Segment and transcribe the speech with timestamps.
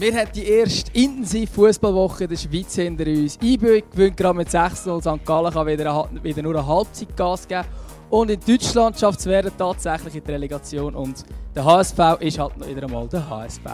[0.00, 3.36] Wir haben die erste intensive Fußballwoche der Schweiz hinter uns.
[3.42, 4.98] IB gewinnt gerade mit 6-0.
[4.98, 5.26] St.
[5.26, 7.68] Gallen kann wieder, wieder nur eine Halbzeit Gas geben.
[8.08, 10.94] Und in Deutschland schafft es werden tatsächlich in die Relegation.
[10.94, 13.64] Und der HSV ist halt noch wieder einmal der HSV.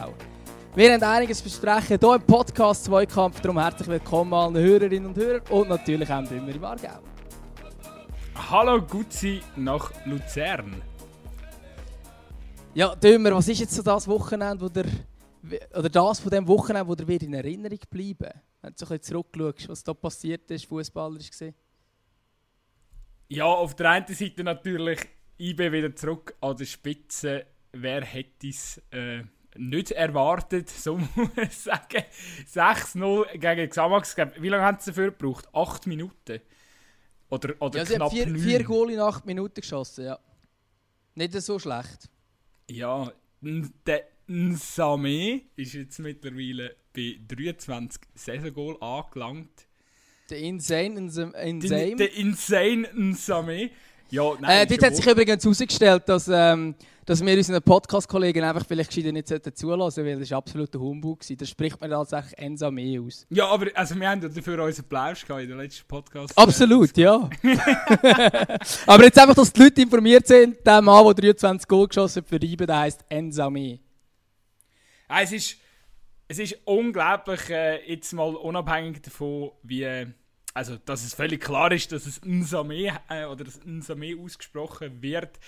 [0.74, 3.40] Wir haben einiges besprechen hier im Podcast Zweikampf.
[3.40, 6.98] Darum herzlich willkommen allen Hörerinnen und Hörern und natürlich auch immer im Aargau.
[8.50, 10.82] Hallo Gutzi nach Luzern.
[12.74, 14.86] Ja, Dömer, was ist jetzt so das Wochenende, wo der,
[15.74, 18.32] oder das von dem Wochenende, wo dir wieder in Erinnerung bleiben?
[18.62, 21.54] Wenn du so ein bisschen zurückschaust, was da passiert ist, fußballerisch gesehen?
[23.28, 25.00] Ja, auf der einen Seite natürlich
[25.38, 27.46] IB wieder zurück an der Spitze.
[27.72, 29.22] Wer hätte es äh,
[29.56, 32.04] nicht erwartet, so muss ich sagen.
[32.52, 34.16] 6-0 gegen Xamax.
[34.38, 35.48] Wie lange haben sie dafür gebraucht?
[35.52, 36.40] Acht Minuten?
[37.28, 38.38] Oder, oder ja, sie knapp haben vier, neun.
[38.38, 40.18] vier Goal in acht Minuten geschossen, ja.
[41.14, 42.08] Nicht so schlecht.
[42.68, 43.10] Ja,
[43.40, 49.66] der Nsame ist jetzt mittlerweile bei 23 Saisongoal angelangt.
[50.30, 51.60] Der Insane, Insane.
[51.60, 53.70] Die, der Insane Nsame.
[54.10, 58.64] Ja, nein, Äh, dort hat sich übrigens herausgestellt, dass, ähm, dass wir unseren Podcast-Kollegen einfach
[58.66, 61.20] vielleicht gescheiter nicht sollten zulassen weil das war absoluter Humbug.
[61.20, 61.36] gewesen.
[61.38, 63.26] Das spricht man tatsächlich Ensame aus.
[63.30, 66.36] Ja, aber also wir haben ja dafür unseren Applaus gehabt in der letzten Podcast.
[66.36, 67.28] Absolut, ja.
[68.86, 72.28] aber jetzt einfach, dass die Leute informiert sind, der Mann, der 23 Goal geschossen hat
[72.28, 73.80] für Reiben, der heisst Ensame.
[75.08, 75.60] Ja, es, ist,
[76.28, 80.06] es ist unglaublich, äh, jetzt mal unabhängig davon, wie.
[80.54, 85.38] Also, dass es völlig klar ist, dass es Nsame äh, oder dass Nsame ausgesprochen wird.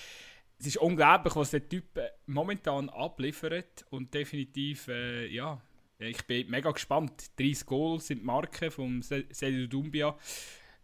[0.59, 5.63] Es ist unglaublich, was der Typ äh, momentan abliefert und definitiv, äh, ja,
[5.99, 7.31] ich bin mega gespannt.
[7.39, 10.09] 30 Goals sind die Marke vom Seydou Doumbia.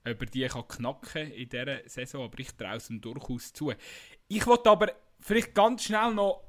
[0.07, 3.73] Ob er die kann knacken in dieser Saison, aber ich traue es ihm durchaus zu.
[4.29, 6.43] Ich wollte aber vielleicht ganz schnell noch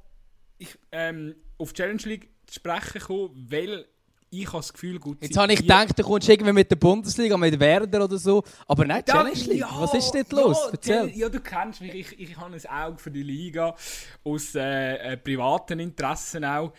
[0.57, 3.85] ich, ähm, auf die Challenge League zu sprechen kommen, weil
[4.29, 7.37] ich habe das Gefühl, gut Jetzt habe ich gedacht, du kommst irgendwie mit der Bundesliga,
[7.37, 8.43] mit Werder oder so.
[8.67, 9.63] Aber nicht Challenge League.
[9.71, 10.57] Was ist dort los?
[10.65, 11.07] Ja, Erzähl.
[11.11, 11.93] die- ja, du kennst mich.
[11.93, 13.75] Ich, ich habe ein Auge für die Liga.
[14.23, 16.73] Aus äh, äh, privaten Interessen auch.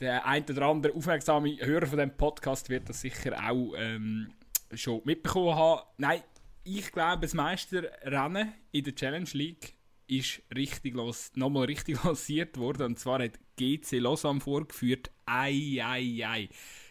[0.00, 4.32] Der ein oder andere aufmerksame Hörer von diesem Podcast wird das sicher auch ähm,
[4.74, 5.82] schon mitbekommen haben.
[5.98, 6.22] Nein,
[6.64, 9.74] ich glaube, das Meisterrennen in der Challenge League
[10.10, 12.82] ist richtig los, nochmal richtig lanciert worden.
[12.82, 15.10] Und zwar hat GC Lausanne vorgeführt.
[15.26, 16.48] Ei, ei, ei.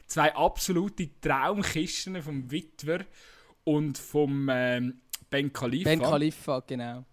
[0.07, 3.05] Zwei absolute Traumkisten vom Witwer
[3.63, 5.89] und vom ähm, Ben Khalifa.
[5.89, 7.05] Ben Khalifa, genau.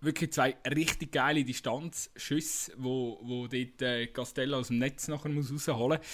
[0.00, 5.50] Wirklich zwei richtig geile Distanzschüsse, wo, wo dort äh, Castello aus dem Netz nachher muss
[5.50, 6.08] rausholen muss.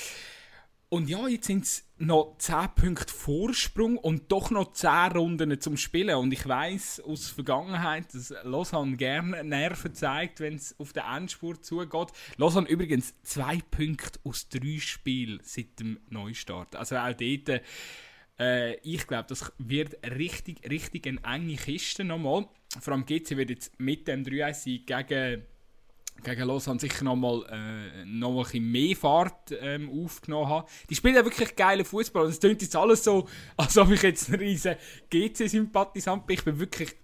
[0.92, 5.76] Und ja, jetzt sind es noch 10 Punkte Vorsprung und doch noch 10 Runden zum
[5.76, 6.16] Spielen.
[6.16, 11.04] Und ich weiß aus der Vergangenheit, dass Lausanne gerne Nerven zeigt, wenn es auf den
[11.04, 12.08] Endspurt zugeht.
[12.38, 16.74] Lausanne übrigens 2 Punkte aus 3 Spielen seit dem Neustart.
[16.74, 17.62] Also auch dort,
[18.40, 22.48] äh, ich glaube, das wird richtig, richtig eine enge Kiste nochmal.
[22.80, 25.44] Vor allem GC wird jetzt mit dem 3-1-Sieg gegen
[26.22, 30.66] gegen Lausanne sicher nochmal äh, noch ein bisschen mehr Fahrt ähm, aufgenommen haben.
[30.88, 32.24] Die spielen ja wirklich geilen Fußball.
[32.24, 34.76] Und es klingt jetzt alles so, als ob ich jetzt ein riesen
[35.10, 36.34] GC-Sympathisant bin.
[36.34, 36.94] Ich bin wirklich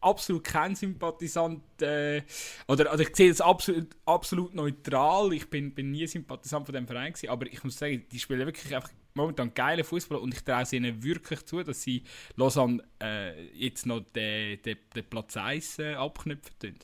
[0.00, 1.62] absolut kein Sympathisant.
[1.82, 2.22] Äh,
[2.66, 5.32] oder, oder ich sehe das absolut, absolut neutral.
[5.32, 8.46] Ich bin, bin nie Sympathisant von dem Verein gewesen, aber ich muss sagen, die spielen
[8.46, 12.04] wirklich einfach momentan geilen Fußball und ich traue es ihnen wirklich zu, dass sie
[12.36, 16.74] Lausanne äh, jetzt noch den, den, den Platz 1 äh, abknüpfen tun.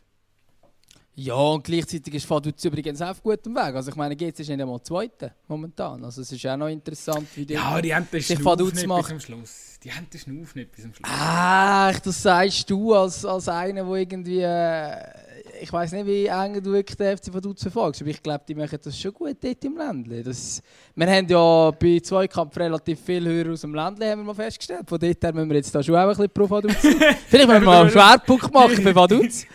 [1.17, 3.75] Ja, und gleichzeitig ist Vaduz übrigens auch auf gutem Weg.
[3.75, 6.05] Also ich meine, GC ist nicht einmal Zweite momentan.
[6.05, 7.55] Also es ist auch noch interessant, wie die...
[7.55, 9.03] Ja, die haben den sich Vaduz macht.
[9.03, 9.79] bis am Schluss.
[9.85, 11.09] Die haben den Schnuff nicht bis am Schluss.
[11.13, 14.41] Ach, das sagst du als, als einer, der irgendwie...
[14.41, 15.24] Äh,
[15.65, 18.55] ich weiß nicht, wie eng du wirklich den FC Vaduz verfolgst, aber ich glaube, die
[18.55, 20.23] machen das schon gut dort im Ländle.
[20.23, 20.63] Das,
[20.95, 24.87] wir haben ja bei Zweikampf relativ viele Hörer aus dem Ländle, haben wir mal festgestellt.
[24.87, 26.93] Von dort her müssen wir jetzt da schon auch ein bisschen pro Vaduz sein.
[27.29, 29.47] Vielleicht müssen wir mal einen Schwerpunkt machen für Vaduz.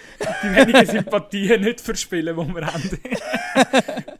[0.43, 2.89] Die wenigen Sympathien nicht verspielen, die wir haben.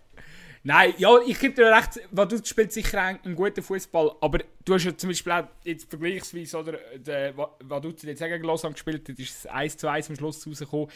[0.62, 4.84] Nein, ja, ich gebe dir recht, Vaduz spielt sicher einen, guten Fußball, aber du hast
[4.84, 9.08] ja zum Beispiel auch jetzt vergleichsweise, oder, der Va- Vaduz hat jetzt gegen Lausanne gespielt,
[9.08, 10.88] da ist es 1 zu 1 am Schluss rausgekommen.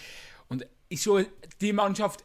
[0.49, 1.25] Und ist schon
[1.59, 2.23] die Mannschaft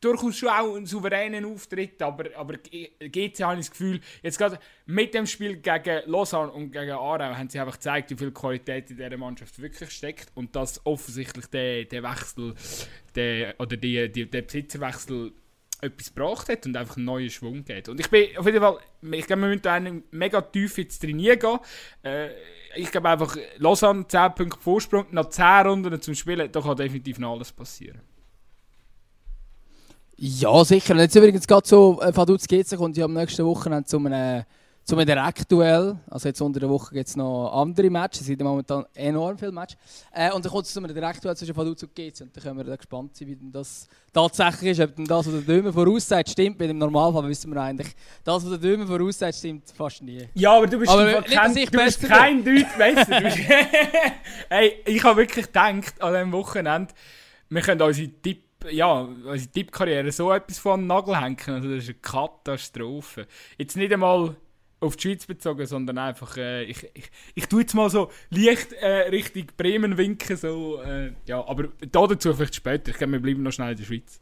[0.00, 4.58] durchaus schon auch einen souveränen Auftritt, aber, aber GC habe ich das Gefühl, jetzt gerade
[4.86, 8.90] mit dem Spiel gegen Lausanne und gegen Aarau haben sie einfach gezeigt, wie viel Qualität
[8.90, 12.54] in dieser Mannschaft wirklich steckt und dass offensichtlich der, der Wechsel,
[13.14, 15.32] der, oder die, die, der Besitzerwechsel
[15.80, 17.88] etwas gebracht hat und einfach einen neuen Schwung geht.
[17.88, 21.00] Und ich bin auf jeden Fall, ich glaube, wir müssen da einen mega tief jetzt
[21.00, 21.58] trainieren gehen.
[22.02, 22.28] Äh,
[22.76, 27.18] ich glaube einfach, Lausanne 10 Punkte Vorsprung, nach 10 Runden zum Spielen, da kann definitiv
[27.18, 28.00] noch alles passieren.
[30.16, 30.94] Ja, sicher.
[30.94, 34.44] Und jetzt übrigens gerade so, äh, Vaduz GC kommt ja am nächsten Wochenende zu einem
[34.88, 35.98] zum Direktduell.
[36.08, 38.22] Also jetzt unter der Woche gibt es noch andere Matches.
[38.22, 39.76] Es sind momentan enorm viele Matches.
[40.12, 42.22] Äh, und dann kommt es zu einem Direktduell zwischen Vaduz und GC.
[42.22, 44.80] Und dann können wir da gespannt sein, wie denn das tatsächlich ist.
[44.80, 46.58] Ob denn das, was der Dömer voraussagt, stimmt.
[46.58, 47.94] Weil im Normalfall wissen wir eigentlich,
[48.24, 50.26] das, was der Dömer voraussagt, stimmt fast nie.
[50.32, 53.20] Ja, aber du bist, aber kein, du bist kein Deutsch besser.
[54.48, 56.94] hey, ich habe wirklich gedacht an diesem Wochenende,
[57.50, 61.38] wir können unsere Tipp ja, unsere Tippkarriere so etwas von Nagel hängen.
[61.46, 63.28] Also das ist eine Katastrophe.
[63.56, 64.34] Jetzt nicht einmal
[64.80, 68.72] auf die Schweiz bezogen, sondern einfach, äh, ich, ich, ich tue jetzt mal so leicht
[68.74, 72.90] äh, Richtung Bremen winken, so, äh, ja, aber da dazu vielleicht später.
[72.90, 74.20] Ich glaube, wir bleiben noch schnell in der Schweiz.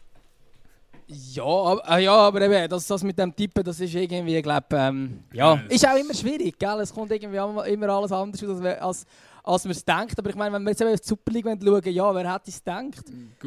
[1.09, 4.67] Ja, aber, äh, ja, aber eben, das, das mit dem Tippen, das ist irgendwie, glaube
[4.73, 6.81] ähm, ja, ja, ist auch immer schwierig, gell?
[6.81, 9.07] Es kommt irgendwie immer alles anders aus, als,
[9.45, 10.19] als man es denkt.
[10.19, 12.51] Aber ich meine, wenn wir jetzt eben auf die Super League schauen, ja, wer hätte
[12.51, 13.05] es gedacht?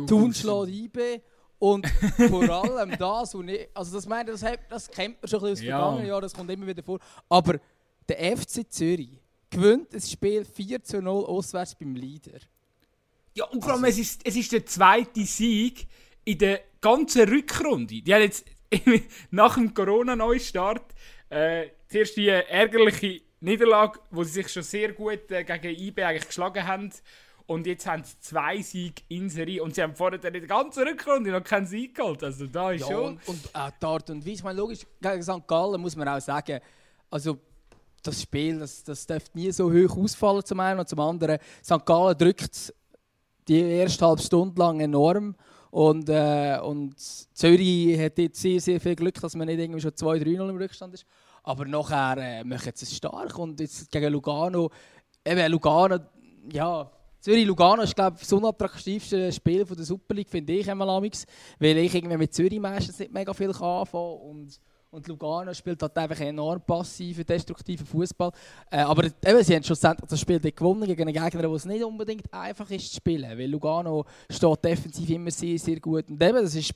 [0.08, 1.22] Thun schlägt IB.
[1.60, 1.88] Und
[2.30, 5.52] vor allem das, und ich, also das, meine, das, das kennt man schon ein bisschen
[5.52, 5.78] aus ja.
[5.78, 7.00] vergangenen Jahren, das kommt immer wieder vor.
[7.28, 7.60] Aber
[8.08, 9.20] der FC Zürich
[9.50, 12.40] gewinnt das Spiel 4 zu 0 auswärts beim Leader.
[13.36, 15.88] Ja, und vor allem, also, es, ist, es ist der zweite Sieg
[16.24, 18.02] in der ganzen Rückrunde.
[18.02, 18.46] Die haben jetzt
[19.32, 20.94] nach dem Corona-Neustart
[21.30, 26.28] äh, zuerst die ärgerliche Niederlage, wo sie sich schon sehr gut äh, gegen IB eigentlich
[26.28, 26.92] geschlagen haben
[27.50, 30.88] und jetzt haben sie zwei Siege in Serie und sie haben vorher in der ganzen
[30.88, 32.24] Rückrunde noch keinen Sieg geholt.
[32.24, 33.18] Also da ist ja, schon...
[33.18, 35.48] Und, und äh, die Art und Weise, ich meine, logisch, gegen St.
[35.48, 36.60] Gallen muss man auch sagen,
[37.10, 37.40] also
[38.04, 41.40] das Spiel, das, das dürfte nie so hoch ausfallen zum einen und zum anderen.
[41.64, 41.84] St.
[41.84, 42.72] Gallen drückt
[43.48, 45.36] die erste halbe Stunde lang enorm
[45.72, 49.92] und, äh, und Zürich hat jetzt sehr, sehr viel Glück, dass man nicht irgendwie schon
[49.92, 51.06] 2-3-0 im Rückstand ist.
[51.42, 54.70] Aber nachher äh, machen sie es stark und jetzt gegen Lugano,
[55.26, 55.98] eben Lugano,
[56.54, 60.90] ja, Zürich-Lugano ist, glaube ich, das unattraktivste Spiel von der Super League, finde ich einmal
[60.90, 61.26] amix,
[61.60, 64.60] weil ich irgendwie mit Zürich meistens nicht mega viel anfangen und
[64.92, 68.32] und Lugano spielt halt einfach enorm passiven, destruktiven Fußball.
[68.72, 71.84] Äh, aber eben, sie haben schlussendlich das Spiel gewonnen gegen einen Gegner, wo es nicht
[71.84, 73.38] unbedingt einfach ist zu spielen.
[73.38, 76.10] Weil Lugano steht defensiv immer sehr, sehr gut.
[76.10, 76.74] Und eben, das ist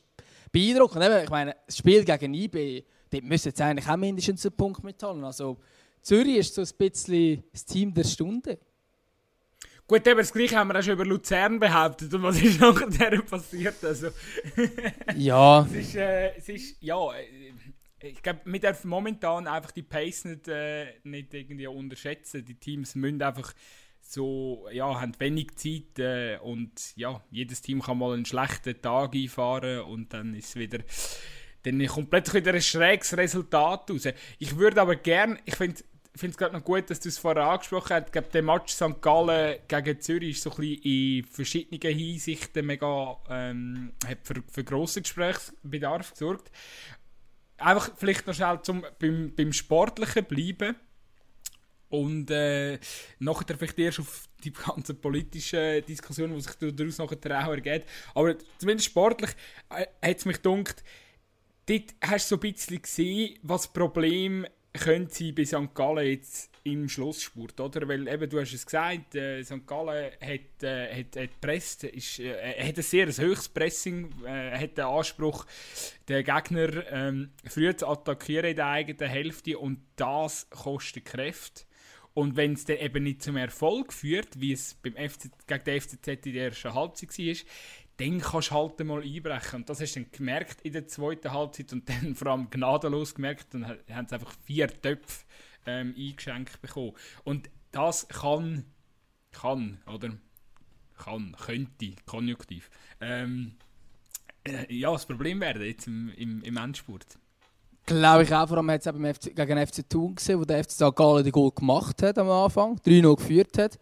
[0.51, 1.03] beeindruckend.
[1.03, 4.83] Eben, ich meine, das Spiel gegen IB, dort müssen jetzt eigentlich auch mindestens einen Punkt
[4.83, 5.23] mitholen.
[5.23, 5.57] Also
[6.01, 8.59] Zürich ist so ein bisschen das Team der Stunde.
[9.87, 12.13] Gut, eben das Gleiche haben wir auch schon über Luzern behauptet.
[12.13, 13.83] Und was ist nachher passiert?
[13.83, 14.09] Also,
[15.15, 15.65] ja.
[15.65, 17.53] es ist, äh, es ist, ja, äh,
[17.99, 22.45] ich glaube, wir dürfen momentan einfach die Pace nicht, äh, nicht irgendwie unterschätzen.
[22.45, 23.53] Die Teams müssen einfach
[24.01, 29.15] so, ja, haben wenig Zeit äh, und ja, jedes Team kann mal einen schlechten Tag
[29.15, 30.79] einfahren und dann ist wieder
[31.63, 34.07] dann kommt plötzlich wieder ein schräges Resultat raus.
[34.37, 35.81] Ich würde aber gern, ich finde
[36.15, 38.05] finde es gerade noch gut, dass du es vorher angesprochen hast.
[38.07, 39.01] Ich glaube, der Match St.
[39.01, 44.63] Gallen gegen Zürich ist so ein bisschen in verschiedenen Hinsichten mega, ähm, hat für, für
[44.63, 46.51] grossen Gesprächsbedarf gesorgt.
[47.57, 50.75] Einfach vielleicht noch schnell zum, beim, beim Sportlichen bleiben.
[51.89, 52.79] Und äh,
[53.19, 57.85] nachher vielleicht erst auf die ganzen politischen Diskussionen, die sich daraus nachher auch ergeben.
[58.15, 59.31] Aber zumindest sportlich
[59.69, 60.83] äh, hat es mich gedacht,
[61.67, 65.73] dort hast du so ein bisschen gesehen, was das Problem könnte sie bei St.
[65.73, 67.87] Gallen jetzt im Schlussspurt, oder?
[67.87, 69.67] Weil eben, du hast es gesagt, äh, St.
[69.67, 74.77] Gallen hat, äh, hat, hat presst, ist, äh, hat ein sehr hohes Pressing, äh, hat
[74.77, 75.45] den Anspruch,
[76.07, 81.63] den Gegner ähm, früh zu attackieren in der eigenen Hälfte und das kostet Kräfte.
[82.13, 85.81] Und wenn es dann eben nicht zum Erfolg führt, wie es beim FC, gegen den
[85.81, 87.35] FCZ in der ersten Halbzeit war,
[87.97, 89.61] dann kannst du halt mal einbrechen.
[89.61, 93.15] Und das hast du dann gemerkt in der zweiten Halbzeit und dann vor allem gnadenlos
[93.15, 93.53] gemerkt.
[93.53, 95.25] Dann haben sie einfach vier Töpfe
[95.65, 96.93] ähm, eingeschenkt bekommen.
[97.23, 98.65] Und das kann,
[99.31, 100.11] kann, oder?
[100.97, 102.69] Kann, könnte, konjunktiv.
[103.01, 103.55] Ähm,
[104.43, 107.05] äh, ja, das Problem werden jetzt im, im, im Endspurt.
[107.85, 110.71] Glaube ich auch, vor allem hat es beim gegen FC Thun gesehen, wo der FC
[110.71, 110.95] St.
[110.95, 113.77] Gallen den Goal gemacht hat am Anfang, 3-0 geführt hat.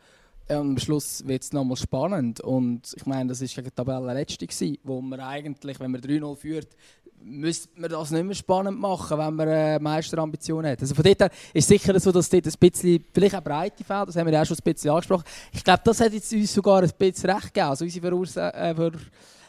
[0.51, 2.41] Am Schluss wird es nochmal spannend.
[2.41, 4.48] Und ich meine, das war gegen die Tabellenletzte,
[4.84, 6.75] wo man eigentlich, wenn man 3-0 führt,
[7.24, 10.81] müsste man das nicht mehr spannend machen, wenn man äh, Meisterambitionen hat.
[10.81, 14.10] Also von dort her ist sicher so, dass dort ein bisschen, vielleicht auch breite Feld,
[14.10, 15.24] das haben wir ja auch schon ein bisschen angesprochen.
[15.51, 17.67] Ich glaube, das hat jetzt uns sogar ein bisschen recht gegeben.
[17.67, 18.91] Also unsere Vorhersagen äh,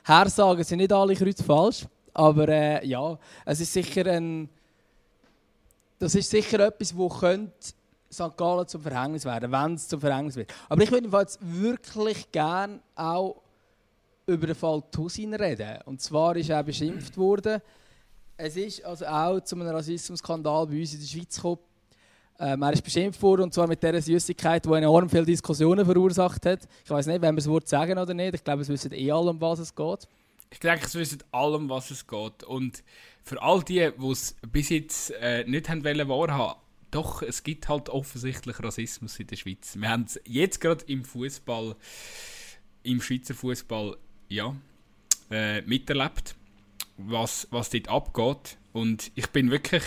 [0.04, 4.48] Vorhersagen sind nicht alle kreuz falsch, aber äh, ja, es ist sicher ein,
[5.98, 7.72] das ist sicher etwas, wo könnte
[8.12, 8.36] St.
[8.36, 10.52] Gallen zum Verhängnis werden, wenn es zum Verhängnis wird.
[10.68, 13.42] Aber ich würde jetzt wirklich gerne auch
[14.26, 15.78] über den Fall Tusin reden.
[15.86, 17.60] Und zwar ist er beschimpft worden.
[18.36, 21.58] Es ist also auch zu einem Rassismusskandal bei uns in der Schweiz gekommen.
[22.38, 26.44] Ähm, er ist beschimpft worden, und zwar mit dieser Süßigkeit, die enorm viele Diskussionen verursacht
[26.46, 26.60] hat.
[26.84, 28.34] Ich weiß nicht, wenn wir das Wort sagen oder nicht.
[28.34, 30.08] Ich glaube, es wissen eh alle, um was es geht.
[30.50, 32.42] ich denke, es wissen allem, was es geht.
[32.44, 32.82] Und
[33.22, 36.60] für all die, die es bis jetzt äh, nicht haben wollen wahrhaben,
[36.92, 39.76] doch, es gibt halt offensichtlich Rassismus in der Schweiz.
[39.76, 41.74] Wir haben es jetzt gerade im Fußball,
[42.84, 43.96] im Schweizer Fußball,
[44.28, 44.54] ja,
[45.30, 46.36] äh, miterlebt,
[46.98, 48.58] was, was dort abgeht.
[48.72, 49.82] Und ich bin wirklich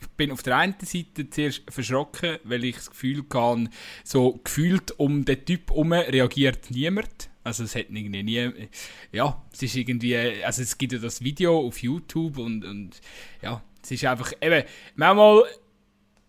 [0.00, 3.70] ich bin auf der einen Seite zuerst verschrocken, weil ich das Gefühl hatte,
[4.04, 7.30] so gefühlt um den Typ herum reagiert niemand.
[7.44, 8.68] Also es hat irgendwie nie,
[9.12, 13.00] ja, es ist irgendwie, also es gibt ja das Video auf YouTube und, und
[13.40, 14.64] ja, es ist einfach, eben,
[14.96, 15.44] manchmal,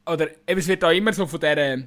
[0.07, 1.83] oder eben, es wird da immer so von der,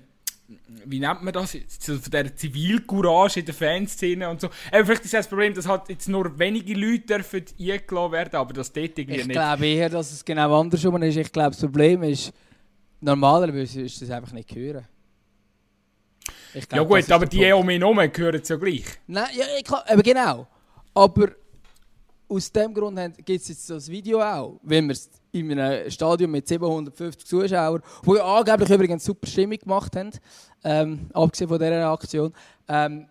[0.84, 4.48] wie nennt man das, so von der Zivilcourage in der Fanszene und so.
[4.72, 8.52] Eben, vielleicht ist das Problem, dass halt jetzt nur wenige Leute dürfen eingeladen werden, aber
[8.52, 9.28] das dort irgendwie ich nicht.
[9.28, 11.16] Ich glaube eher, dass es genau andersrum ist.
[11.16, 12.32] Ich glaube, das Problem ist,
[13.00, 14.86] normalerweise ist das einfach nicht hören.
[16.52, 18.84] Glaub, ja gut, aber die um ihn herum gehören ja gleich.
[19.06, 20.46] Nein, ja, klar, aber genau.
[20.92, 21.28] Aber
[22.28, 26.30] aus dem Grund gibt es jetzt das Video auch, wenn wir es in einem Stadion
[26.30, 30.10] mit 750 Zuschauern, wo ja angeblich übrigens super Stimmung gemacht haben,
[30.64, 32.32] ähm, abgesehen von dieser Aktion,
[32.68, 33.06] ähm,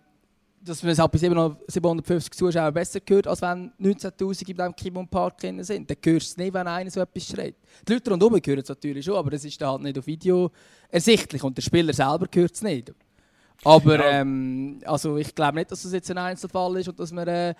[0.62, 5.08] dass man es halt bei 750 Zuschauern besser gehört, als wenn 19'000 in diesem Kibon
[5.08, 5.56] Park sind.
[5.58, 7.54] Dann hörst du es nicht, wenn einer so etwas schreit.
[7.88, 10.50] Die Leute rundherum hören es natürlich schon, aber es ist dann halt nicht auf Video
[10.90, 12.92] ersichtlich und der Spieler selber hört es nicht.
[13.64, 14.20] Aber ja.
[14.20, 17.54] ähm, also ich glaube nicht, dass das jetzt ein Einzelfall ist und dass wir äh,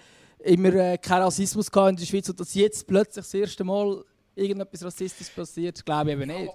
[0.44, 4.02] immer äh, keinen Rassismus in der Schweiz und dass jetzt plötzlich das erste Mal
[4.40, 6.52] irgendetwas Rassistisches passiert, glaube ich eben nicht.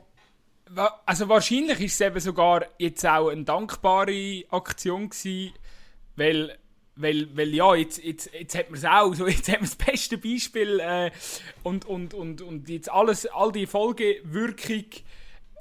[1.05, 5.53] Also wahrscheinlich ist es eben sogar jetzt auch eine dankbare Aktion gewesen,
[6.15, 6.57] weil,
[6.95, 9.75] weil, weil ja, jetzt, jetzt, jetzt hat man es auch, so, jetzt hat man das
[9.75, 11.11] beste Beispiel äh,
[11.61, 14.85] und, und, und, und jetzt alles, all die Folgewirkung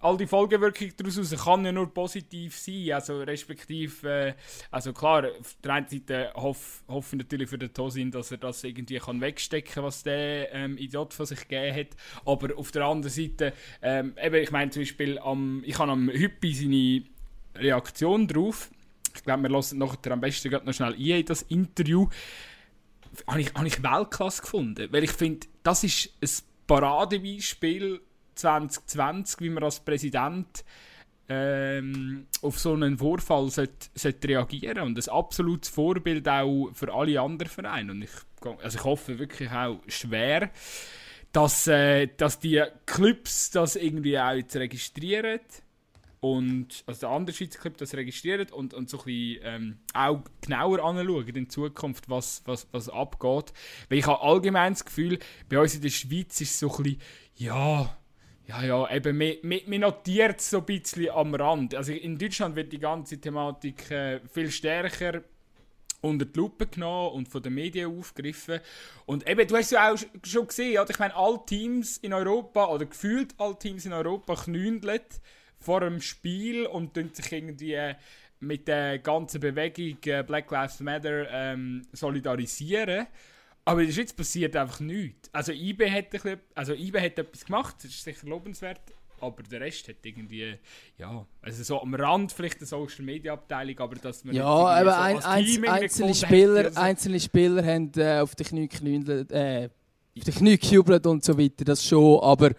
[0.04, 2.92] all die Folgewirkung daraus kann ja nur positiv sein.
[2.92, 4.34] Also respektive, äh,
[4.70, 8.36] also klar, auf der einen Seite hoff, hoffe ich natürlich für den Tosin, dass er
[8.36, 11.96] das irgendwie kann wegstecken kann, was der ähm, Idiot von sich gegeben hat.
[12.26, 16.10] Aber auf der anderen Seite, ähm, eben, ich meine zum Beispiel, am, ich habe am
[16.10, 17.02] Hüppi seine
[17.56, 18.70] Reaktion drauf.
[19.16, 22.08] Ich glaube, wir lassen nachher am besten noch schnell ein in das Interview.
[23.26, 24.92] Habe ich, habe ich Weltklasse gefunden.
[24.92, 26.28] Weil ich finde, das ist ein
[26.66, 28.00] Paradebeispiel
[28.34, 30.64] 2020, wie man als Präsident
[31.28, 37.20] ähm, auf so einen Vorfall sollte, sollte reagieren und ein absolutes Vorbild auch für alle
[37.20, 37.92] anderen Vereine.
[37.92, 38.10] Und ich,
[38.62, 40.50] also ich hoffe wirklich auch schwer,
[41.32, 45.40] dass, äh, dass die Clubs das irgendwie auch jetzt registrieren
[46.24, 50.22] und also der andere Schweizer Club das registriert und, und so ein bisschen ähm, auch
[50.40, 53.52] genauer anschauen in Zukunft, was, was, was abgeht.
[53.90, 55.18] Weil ich habe allgemein das Gefühl,
[55.50, 57.02] bei uns in der Schweiz ist es so ein bisschen,
[57.36, 57.94] ja,
[58.46, 61.74] ja, ja, eben, man, notiert es so ein bisschen am Rand.
[61.74, 65.22] Also in Deutschland wird die ganze Thematik äh, viel stärker
[66.02, 68.60] unter die Lupe genommen und von den Medien aufgegriffen.
[69.06, 70.90] Und eben, du hast ja auch schon gesehen, oder?
[70.90, 75.00] ich meine, alle Teams in Europa, oder gefühlt alle Teams in Europa knündeln
[75.58, 77.94] vor dem Spiel und sich irgendwie äh,
[78.40, 83.06] mit der ganzen Bewegung äh, Black Lives Matter ähm, solidarisieren.
[83.64, 85.30] Aber in der Schweiz passiert einfach nichts.
[85.32, 88.80] Also IBE hat, bisschen, also IBE hat etwas gemacht, das ist sicher lobenswert,
[89.20, 90.58] aber der Rest hat irgendwie,
[90.98, 94.90] ja, also so am Rand vielleicht eine Social Media Abteilung, aber dass man ja, aber
[94.90, 99.70] so ein, ein, einzelne Spieler, hat, einzelne Spieler haben äh, auf die Knie geknündelt, äh,
[100.16, 102.50] auf die Knie gejubelt und so weiter, das schon, aber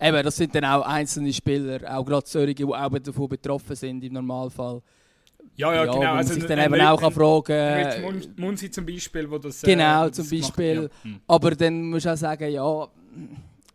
[0.00, 4.04] eben, das sind dann auch einzelne Spieler, auch gerade solche, die auch davon betroffen sind
[4.04, 4.82] im Normalfall.
[5.56, 5.98] Ja, ja, genau.
[5.98, 9.62] Man also sich dann eben auch fragen Mit Munzi zum Beispiel, wo das.
[9.62, 10.82] Genau, äh, zum Beispiel.
[10.82, 11.10] Macht, ja.
[11.10, 11.20] Hm.
[11.28, 12.88] Aber dann musst du auch sagen, ja,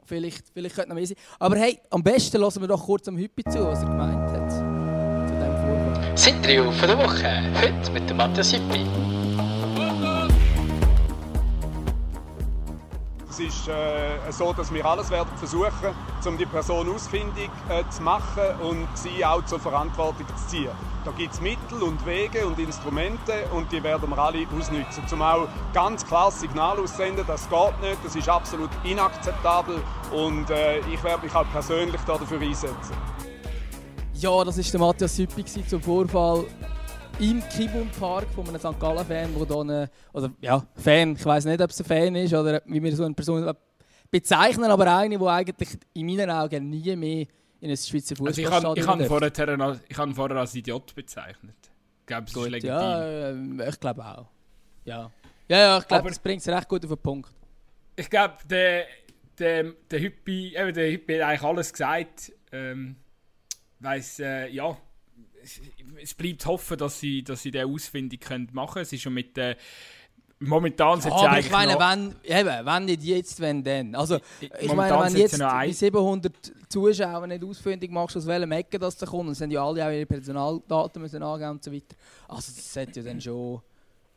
[0.05, 1.17] vielleicht, vielleicht könnte noch mehr sein.
[1.39, 4.51] Aber hey, am besten lassen wir doch kurz am Hüppi zu, was er gemeint hat.
[4.51, 6.35] Zu dem Vorfall.
[6.35, 7.41] Interview von der Woche.
[7.61, 9.18] Heute mit dem Matthias Hüppi.
[13.39, 18.03] Es ist äh, so, dass wir alles werden versuchen, um die Person ausfindig äh, zu
[18.03, 20.71] machen und sie auch zur Verantwortung zu ziehen.
[21.05, 25.07] Da gibt es Mittel und Wege und Instrumente und die werden wir alle ausnutzen.
[25.07, 29.81] Zum auch ganz klar Signal aussenden, das geht nicht, das ist absolut inakzeptabel
[30.11, 32.93] und äh, ich werde mich auch persönlich dafür einsetzen.
[34.15, 36.43] Ja, das war der Matthias Hüppi zum Vorfall
[37.19, 38.79] im Kibun Park von einem St.
[38.79, 42.33] Gallen-Fan, wo da eine, oder ja, Fan, ich weiß nicht, ob es ein Fan ist
[42.33, 43.53] oder wie wir so eine Person
[44.09, 47.25] bezeichnen, aber eine, die eigentlich in meinen Augen nie mehr
[47.59, 51.55] in ein Schweizer Fußballstadion also ich habe vorher, ich habe vorher als Idiot bezeichnet.
[52.01, 52.69] Ich glaube, es ist legitim.
[52.69, 54.27] Ja, äh, ich glaube auch.
[54.85, 55.11] Ja,
[55.49, 57.29] ja, ja ich glaube, das bringt es recht gut auf den Punkt.
[57.97, 58.85] Ich glaube, der,
[59.37, 62.31] der, der Hüppi, der Hüppi hat eigentlich alles gesagt.
[62.53, 62.95] Ähm,
[63.79, 64.77] weiss, äh, ja,
[66.01, 68.83] es, bleibt hoffen, dass sie, dass sie den ausfindig können machen können.
[68.83, 69.57] Es ist schon mit der
[70.39, 73.63] momentan sind Ja, sie aber eigentlich ich meine, noch, wenn, eben, wenn nicht jetzt, wenn
[73.63, 73.95] dann.
[73.95, 76.33] Also, ich momentan meine, wenn jetzt die 700
[76.69, 79.91] Zuschauer nicht ausfindig machst, aus welchem Ecke das da kommt, dann sind ja alle auch
[79.91, 81.95] ihre Personaldaten müssen angeben und so weiter.
[82.27, 83.61] Also das sollte ja dann schon...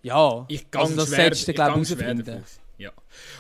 [0.03, 2.45] Ja, Ich also das solltest du, ich glaube ich, herausfinden.
[2.79, 2.93] Ja.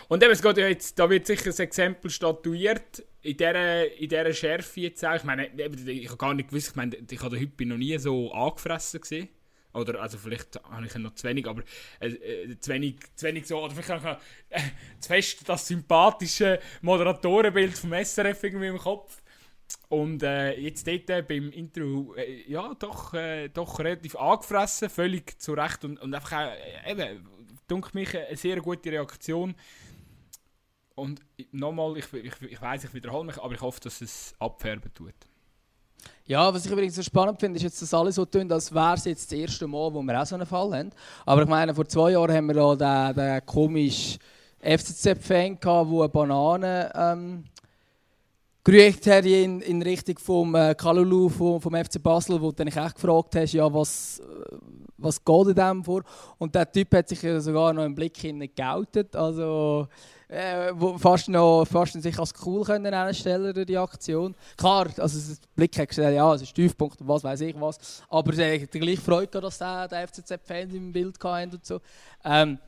[0.09, 4.09] Und eben, es geht ja jetzt, da wird sicher ein Exempel statuiert, in dieser, in
[4.09, 5.15] dieser Schärfe jetzt auch.
[5.15, 7.97] Ich meine, ich habe gar nicht gewusst, ich meine, ich habe den Hüppi noch nie
[7.99, 9.29] so angefressen gesehen.
[9.75, 11.63] Oder, also vielleicht habe ich ihn noch zu wenig, aber
[12.01, 14.71] äh, äh, zu, wenig, zu wenig so, oder vielleicht habe ich noch, äh,
[15.01, 19.23] zu fest das sympathische Moderatorenbild vom SRF irgendwie im Kopf.
[19.89, 25.41] Und äh, jetzt dort äh, beim Interview, äh, ja, doch, äh, doch relativ angefressen, völlig
[25.41, 27.27] zu Recht und, und einfach auch, äh, eben,
[27.73, 29.55] dunkt mich eine sehr gute Reaktion.
[30.95, 34.93] Und nochmal, ich, ich, ich weiß, ich wiederhole mich, aber ich hoffe, dass es abfärben
[34.93, 35.15] tut.
[36.27, 38.95] Ja, was ich übrigens so spannend finde, ist jetzt, dass alle so tun, als wäre
[38.95, 40.91] es jetzt das erste Mal, wo wir auch so einen Fall haben.
[41.25, 44.21] Aber ich meine, vor zwei Jahren haben wir da den, den komischen
[44.61, 47.45] FCZ-Fan der eine Banane ähm,
[48.65, 52.77] gerügt hat in, in Richtung vom äh, Kalulu vom, vom FC Basel, wo du dich
[52.77, 54.57] echt gefragt hast, ja, was, äh,
[54.99, 56.03] was geht in dem vor?
[56.39, 58.15] Und der Typ hat sich ja sogar noch im Blick
[58.55, 59.89] geoutet, also
[60.29, 64.35] äh, fast noch fast sich als cool können anstellen durch die Aktion.
[64.57, 68.03] Klar, also der Blick hat gesagt, ja, es ist Tiefpunkt und was weiß ich was,
[68.09, 71.81] aber er hat gleich Freude dass der, der FCZ-Fans im Bild hatten und so.
[72.25, 72.59] Ähm,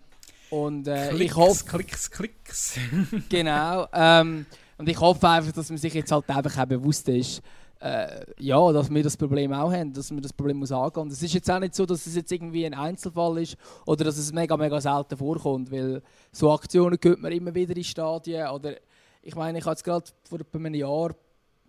[0.51, 2.79] und äh, ich Klicks, hoffe, Klicks, Klicks.
[3.29, 3.87] Genau.
[3.93, 4.47] Ähm,
[4.79, 7.43] und ich hoffe einfach, dass man sich jetzt halt einfach auch bewusst ist,
[7.81, 11.03] äh, ja, dass wir das Problem auch haben, dass man das Problem muss angehen.
[11.03, 14.05] Und es ist jetzt auch nicht so, dass es jetzt irgendwie ein Einzelfall ist oder
[14.05, 16.03] dass es mega, mega selten vorkommt, weil
[16.33, 18.75] so Aktionen gehört man immer wieder in Stadien oder
[19.23, 21.15] ich meine, ich habe jetzt gerade vor einem Jahr,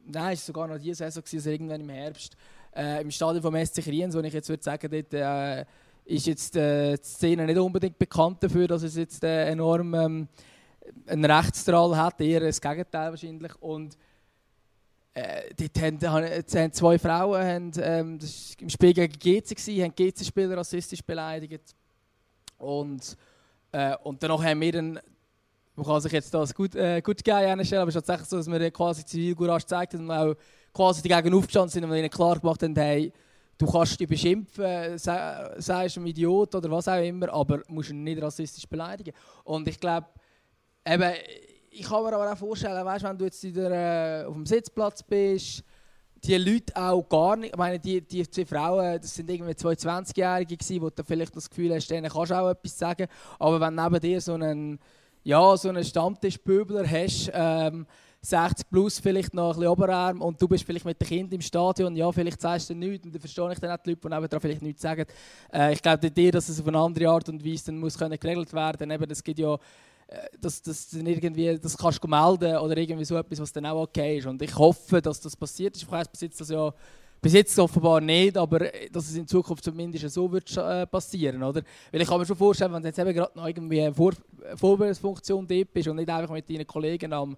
[0.06, 2.36] nein, es war sogar noch diese Saison, also irgendwann im Herbst,
[2.76, 5.66] äh, im Stadion vom SC Kriens, wo ich jetzt würde sagen, dort äh,
[6.06, 10.28] ist jetzt äh, die Szene nicht unbedingt bekannt dafür, dass es jetzt äh, enorm ähm,
[11.08, 13.56] einen Rechtsstrahl hat, eher das Gegenteil wahrscheinlich.
[13.62, 13.98] Und
[15.14, 19.84] äh, dort haben, haben, zwei Frauen, haben, ähm, das war im Spiel gegen GC, gewesen,
[19.84, 21.76] haben GC-Spieler rassistisch beleidigt.
[22.58, 23.16] Und,
[23.72, 25.00] äh, und danach haben wir dann,
[25.76, 28.48] man kann sich jetzt das gut, äh, gut geben aber es ist tatsächlich so, dass
[28.48, 30.36] wir quasi Zivilcourage gezeigt haben und auch
[30.74, 33.12] quasi dagegen aufgestanden sind und ihnen klar gemacht haben, hey,
[33.58, 38.04] du kannst dich beschimpfen, sei, sei ein Idiot oder was auch immer, aber musst ihn
[38.04, 39.14] nicht rassistisch beleidigen.
[39.44, 40.08] Und ich glaube,
[40.86, 41.14] eben,
[41.72, 45.04] ich kann mir aber auch vorstellen, weißt, wenn du jetzt wieder, äh, auf dem Sitzplatz
[45.04, 45.64] bist,
[46.24, 49.74] die Leute auch gar nicht, ich meine, die, die zwei Frauen, das sind irgendwie zwei
[49.74, 53.60] 20-Jährige gewesen, wo du vielleicht das Gefühl hast, denen kannst du auch etwas sagen, aber
[53.60, 54.80] wenn neben dir so einen,
[55.24, 57.86] ja, so einen Stammtischpöbler hast, ähm,
[58.22, 61.42] 60 plus, vielleicht noch ein bisschen Oberarm und du bist vielleicht mit dem Kind im
[61.42, 64.08] Stadion, ja, vielleicht sagst du nichts und dann verstehe ich dann auch die Leute, die
[64.08, 65.06] nebenan vielleicht nichts sagen.
[65.54, 68.52] Äh, ich glaube dir, dass es auf eine andere Art und Weise dann muss geregelt
[68.54, 69.08] werden muss.
[69.08, 69.58] Das gibt ja
[70.08, 73.66] äh, dass das dann irgendwie, das kannst du melden oder irgendwie so etwas, was dann
[73.66, 74.28] auch okay ist.
[74.28, 75.84] Und ich hoffe, dass das passiert ist.
[75.84, 76.74] Ich weiß bis jetzt das ja
[77.26, 81.42] bis jetzt offenbar nicht, aber äh, dass es in Zukunft zumindest so wird äh, passieren,
[81.42, 81.64] oder?
[81.92, 84.14] Weil ich kann mir schon vorstellen, wenn jetzt eben gerade noch irgendwie eine Vor
[84.56, 87.36] Vorbereitungsfunktion dort bist und nicht einfach mit deinen Kollegen am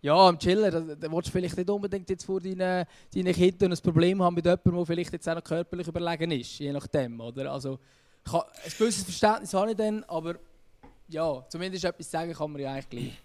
[0.00, 3.72] ja, am Chillen, da, da willst du vielleicht nicht unbedingt jetzt vor deinen, deinen Kindern
[3.72, 7.20] ein Problem haben mit jemandem, der vielleicht jetzt auch noch körperlich überlegen ist, je nachdem,
[7.20, 7.52] oder?
[7.52, 7.78] Also,
[8.24, 8.42] ich ein
[8.76, 10.36] gewisses Verständnis habe ich dann, aber
[11.08, 13.18] ja, zumindest etwas sagen kann man ja eigentlich.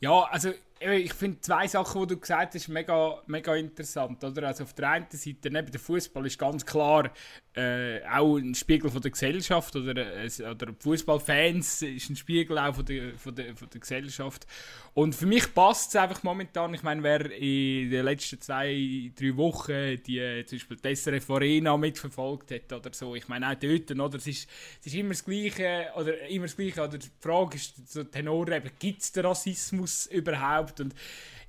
[0.00, 0.52] Ja, also
[0.92, 4.22] ich finde zwei Sachen, die du gesagt hast, mega, mega interessant.
[4.22, 4.48] Oder?
[4.48, 7.10] Also auf der einen Seite, neben der Fußball ist ganz klar
[7.54, 12.74] äh, auch ein Spiegel von der Gesellschaft oder, äh, oder Fußballfans ist ein Spiegel auch
[12.74, 14.46] von der, von der, von der Gesellschaft.
[14.92, 16.74] Und für mich passt es einfach momentan.
[16.74, 21.30] Ich meine, wer in den letzten zwei, drei Wochen die äh, zum Beispiel die SRF
[21.30, 24.18] Arena mitverfolgt hat oder so, ich meine auch dort, oder?
[24.18, 24.48] Es ist,
[24.80, 28.46] es ist immer das Gleiche, oder immer das Gleiche, oder die Frage ist so Tenor
[28.78, 30.73] gibt es den Rassismus überhaupt?
[30.80, 30.94] Und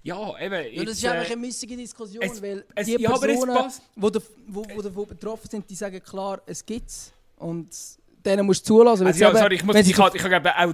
[0.04, 0.54] ja, eben.
[0.54, 3.58] Ja, jetzt, das ist äh, einfach eine missige Diskussion, es- weil es- die ja, Personen,
[3.96, 7.70] die da, wo, wo davon betroffen sind, die sagen klar, es gibt's und
[8.26, 9.08] denen musst du zulassen.
[9.08, 10.74] Also, ja, sorry, ich muss sie ich habe ich habe auch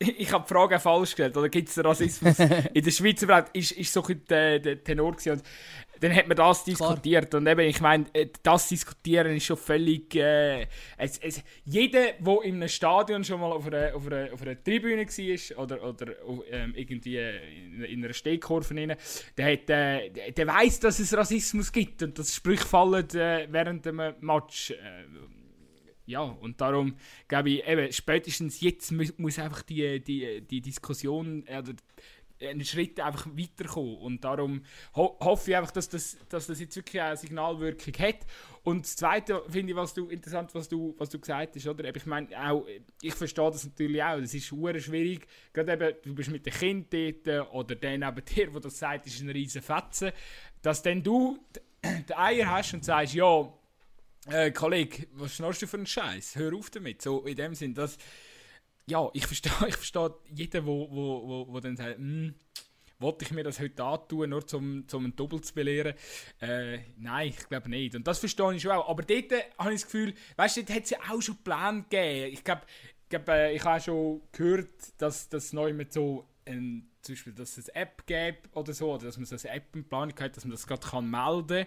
[0.18, 1.36] ich habe die Frage falsch gestellt.
[1.36, 2.38] Oder gibt es Rassismus
[2.72, 3.54] in der Schweiz überhaupt?
[3.54, 5.32] Ist, ist so ein der, der Tenor gewesen.
[5.32, 5.42] Und
[6.00, 7.34] dann hat man das diskutiert.
[7.34, 10.14] Und eben, ich meine, äh, das Diskutieren ist schon völlig.
[10.14, 14.40] Äh, es, es, jeder, der in einem Stadion schon mal auf einer, auf einer, auf
[14.40, 16.06] einer Tribüne war oder, oder
[16.50, 18.96] ähm, irgendwie in, in einer Stehkurve, rein,
[19.36, 23.84] der, hat, äh, der, weiß, dass es Rassismus gibt und dass Sprüche fallen äh, während
[23.84, 24.70] dem Match.
[24.70, 25.04] Äh,
[26.10, 26.96] ja, und darum
[27.28, 31.74] glaube ich, eben, spätestens jetzt muss, einfach die, die, die Diskussion, äh, oder
[32.40, 33.96] einen Schritt einfach weiterkommen.
[33.96, 34.62] Und darum
[34.96, 38.26] ho hoffe ich einfach, dass das, dass das jetzt wirklich eine Signalwirkung hat.
[38.62, 41.94] Und das Zweite finde ich, was du interessant, was du, was du gesagt hast, oder?
[41.94, 42.66] Ich meine, auch,
[43.02, 44.18] ich verstehe das natürlich auch.
[44.18, 45.26] Das ist schwierig.
[45.52, 49.06] Gerade eben, du bist mit dem Kind dort oder der neben dir, der das sagt,
[49.06, 50.12] ist ein riesen Fetzen.
[50.62, 51.38] Dass dann du
[51.82, 53.52] die Eier hast und sagst, ja,
[54.26, 56.36] äh, Kollege, was schnarchst du für einen Scheiß?
[56.36, 57.02] Hör auf damit.
[57.02, 57.96] So in dem Sinn, dass
[58.86, 62.34] ja, ich verstehe ich versteh jeden, wo, wo, wo, wo dann sagt, hm,
[62.98, 65.94] wollte ich mir das heute antun, nur zum, zum einen Doppel zu belehren?
[66.40, 67.94] Äh, nein, ich glaube nicht.
[67.94, 68.88] Und das verstehe ich schon auch.
[68.88, 71.36] Aber dort äh, habe ich das Gefühl, weißt du, dort hat es ja auch schon
[71.38, 72.34] Pläne gegeben.
[72.34, 72.62] Ich glaube,
[73.02, 77.32] ich, glaub, äh, ich habe schon gehört, dass das neu mit so ein, zum Beispiel,
[77.32, 80.14] dass es eine App gibt oder so, oder dass man so eine App in Planung
[80.20, 81.66] hat, dass man das gerade melden kann,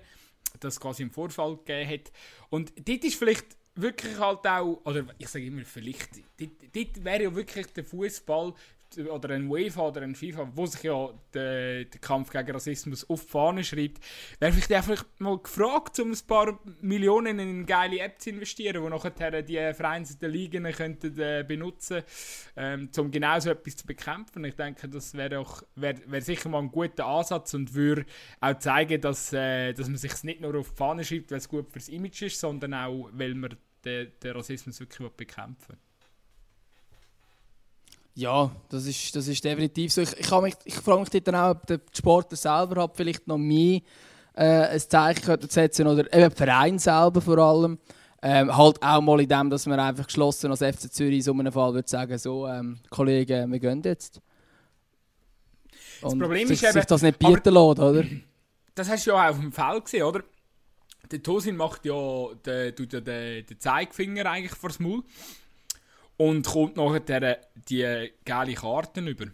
[0.60, 2.12] dass es quasi im Vorfall gegeben hat.
[2.50, 7.36] Und dort ist vielleicht wirklich halt auch, oder ich sage immer vielleicht, dort wäre ja
[7.36, 8.54] wirklich der Fußball
[8.98, 13.24] oder ein UEFA oder ein FIFA, wo sich ja der, der Kampf gegen Rassismus auf
[13.26, 14.04] die Fahne schreibt,
[14.40, 18.82] wäre vielleicht einfach mal gefragt, um ein paar Millionen in eine geile App zu investieren,
[18.84, 22.04] wo nachher die vereinzelten Ligen könnten äh, benutzen
[22.56, 24.44] ähm, um genau so etwas zu bekämpfen.
[24.46, 28.06] Ich denke, das wäre wär, wär sicher mal ein guter Ansatz und würde
[28.42, 31.50] auch zeigen, dass, äh, dass man sich nicht nur auf die Fahne schreibt, weil es
[31.50, 35.93] gut fürs Image ist, sondern auch, weil man den, den Rassismus wirklich bekämpfen will.
[38.16, 40.02] Ja, das ist, das ist definitiv so.
[40.02, 43.40] Ich, ich, mich, ich frage mich dann auch, ob der Sportler selber hat vielleicht noch
[43.40, 43.82] mehr
[44.36, 47.80] äh, ein Zeichen setzen oder eben der Verein selber vor allem.
[48.22, 51.34] Ähm, halt auch mal in dem, dass man einfach geschlossen als FC Zürich in so
[51.34, 54.22] einem Fall würde sagen, so, ähm, Kollegen, wir gehen jetzt.
[56.02, 58.06] Und das Problem sich, ist eben, sich das nicht bieten lässt, oder?
[58.76, 60.24] Das hast du ja auch auf dem Feld gesehen, oder?
[61.12, 65.04] Der Tosin macht ja den, den, den, den Zeigefinger eigentlich vors Maul
[66.18, 69.26] und kommt nachher die geile Karten über.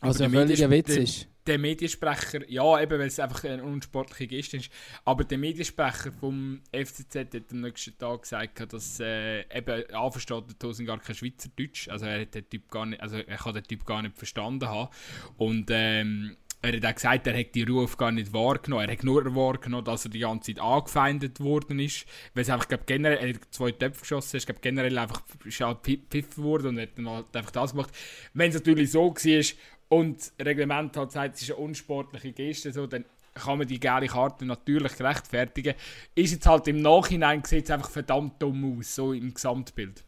[0.00, 1.26] Also ein völliger Witz ist.
[1.46, 4.70] Der Mediensprecher, ja, eben weil es einfach ein unsportlicher Geste ist,
[5.04, 10.48] aber der Mediensprecher vom FCZ hat am nächsten Tag gesagt, dass äh, eben A versteht
[10.48, 13.54] der Tosin gar kein Schweizerdeutsch, also er hat den Typ gar nicht, also er kann
[13.54, 14.90] den Typ gar nicht verstanden haben
[15.38, 18.86] und ähm, er hat auch gesagt, er hätte die Ruf gar nicht wahrgenommen.
[18.86, 22.04] Er hat nur wahrgenommen, dass er die ganze Zeit angefeindet worden ist.
[22.34, 25.22] Weil es einfach, glaub, generell, er hat zwei Töpfe geschossen, ist, glaub, generell einfach
[25.60, 27.90] halt gepfiffen worden und hat dann halt einfach das gemacht.
[28.34, 29.44] Wenn es natürlich so war
[29.88, 33.80] und das Reglement hat gesagt, es ist eine unsportliche Geste, so, dann kann man die
[33.80, 35.74] gelbe Karte natürlich rechtfertigen.
[36.14, 40.04] Ist jetzt halt im Nachhinein sieht es einfach verdammt dumm aus, so im Gesamtbild.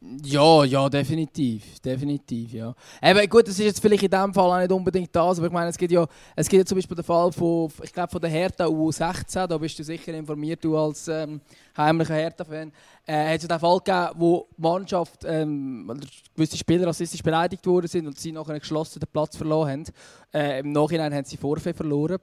[0.00, 1.80] Ja, ja, definitiv.
[1.80, 2.72] Definitiv, ja.
[3.02, 5.52] Eben, gut, das ist jetzt vielleicht in dem Fall auch nicht unbedingt das, aber ich
[5.52, 6.06] meine, es gibt ja,
[6.36, 9.58] es gibt ja zum Beispiel den Fall von, ich glaube, von der Hertha U16, da
[9.58, 11.40] bist du sicher informiert, du als ähm,
[11.76, 12.70] heimlicher Hertha-Fan.
[13.06, 16.00] Äh, hat es den Fall gegeben, wo die Mannschaft, ähm,
[16.36, 19.84] gewisse Spieler rassistisch beleidigt worden sind und sie nachher einen geschlossenen Platz verloren haben.
[20.32, 22.18] Äh, Im Nachhinein haben sie Vorfälle verloren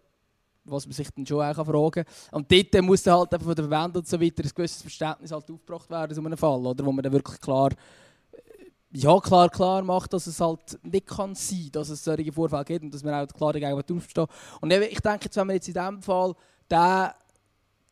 [0.66, 2.06] was man sich dann schon auch fragen kann.
[2.32, 5.50] Und dort muss dann halt von der Verwendung und so weiter ein gewisses Verständnis halt
[5.50, 6.86] aufgebracht werden so einem Fall, oder?
[6.86, 11.36] wo man dann wirklich klar, äh, ja, klar, klar macht, dass es halt nicht kann
[11.36, 14.28] sein, dass es solche Vorfälle gibt und dass man auch klar dagegen aufstehen
[14.62, 16.34] Und ich denke, jetzt, wenn man jetzt in diesem Fall
[16.70, 17.10] den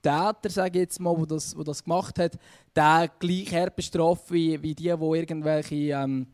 [0.01, 2.37] Täter, sage jetzt mal, der das, das gemacht hat,
[2.75, 6.27] der gleich hart bestraft wie, wie die, die irgendwelche ähm,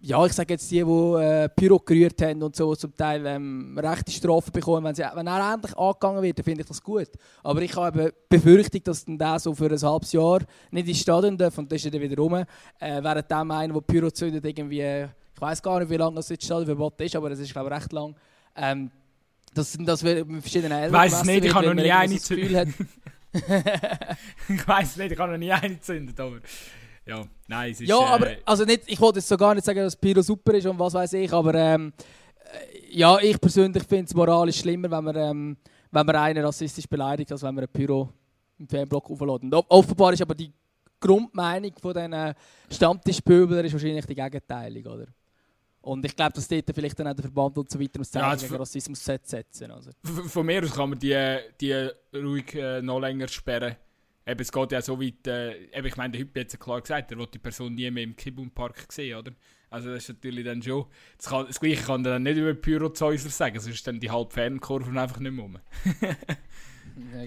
[0.00, 3.76] ja, ich sage jetzt die, die äh, Pyro gerührt haben und so zum Teil ähm,
[3.76, 4.84] rechte Strafen bekommen.
[4.84, 7.08] Wenn, sie, wenn er endlich angegangen wird, dann finde ich das gut.
[7.42, 11.36] Aber ich habe Befürchtung, dass dann der so für ein halbes Jahr nicht ins Stadion
[11.36, 12.34] darf und dann ist er wieder rum.
[12.34, 12.46] Äh,
[12.78, 16.44] während dem einer, der Pyro zündet, irgendwie, ich weiß gar nicht, wie lange das jetzt
[16.44, 18.14] Stadionverbot ist, aber es ist glaube ich recht lang.
[18.54, 18.90] Ähm,
[19.52, 21.06] das sind das mit verschiedenen Eltern.
[21.06, 22.68] Ich weiß nicht, ich habe noch nie eine gezündet.
[24.48, 26.38] ich weiß nicht, ich habe noch nie eine gezündet, aber
[27.08, 27.88] ja, nein, es ist...
[27.88, 30.54] Ja, aber äh, also nicht, ich wollte jetzt so gar nicht sagen, dass Pyro super
[30.54, 31.92] ist und was weiß ich, aber ähm,
[32.36, 35.56] äh, ja, ich persönlich finde es moralisch schlimmer, wenn man, ähm,
[35.90, 38.12] wenn man einen rassistisch beleidigt, als wenn man einen Pyro
[38.58, 39.42] im Fanblock auflädt.
[39.42, 40.52] Und offenbar ist aber die
[41.00, 42.34] Grundmeinung von diesen
[42.70, 45.06] Stammtischpöbeln ist wahrscheinlich die gegenteilige, oder?
[45.80, 48.34] Und ich glaube, dass dort vielleicht dann auch der Verband und so weiter muss ja,
[48.34, 49.70] gegen Rassismus setzen.
[49.70, 49.92] Also.
[50.02, 53.76] Von mir aus kann man die, die ruhig äh, noch länger sperren
[54.28, 56.58] eben, es geht ja so weit, äh, eben, ich meine, der Hüppi hat es ja
[56.58, 59.32] klar gesagt, er will die Person nie mehr im Kibun-Park sehen, oder?
[59.70, 60.86] Also das ist natürlich dann schon,
[61.16, 64.10] das, kann, das Gleiche kann er dann nicht über Pyrozeusler sagen, sonst ist dann die
[64.10, 65.58] halbe Fernkurve einfach nicht mehr rum.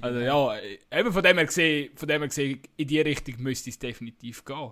[0.01, 0.59] also ja,
[0.91, 4.43] eben von dem her gesehen, von dem her gesehen, in die Richtung müsste es definitiv
[4.43, 4.71] gehen.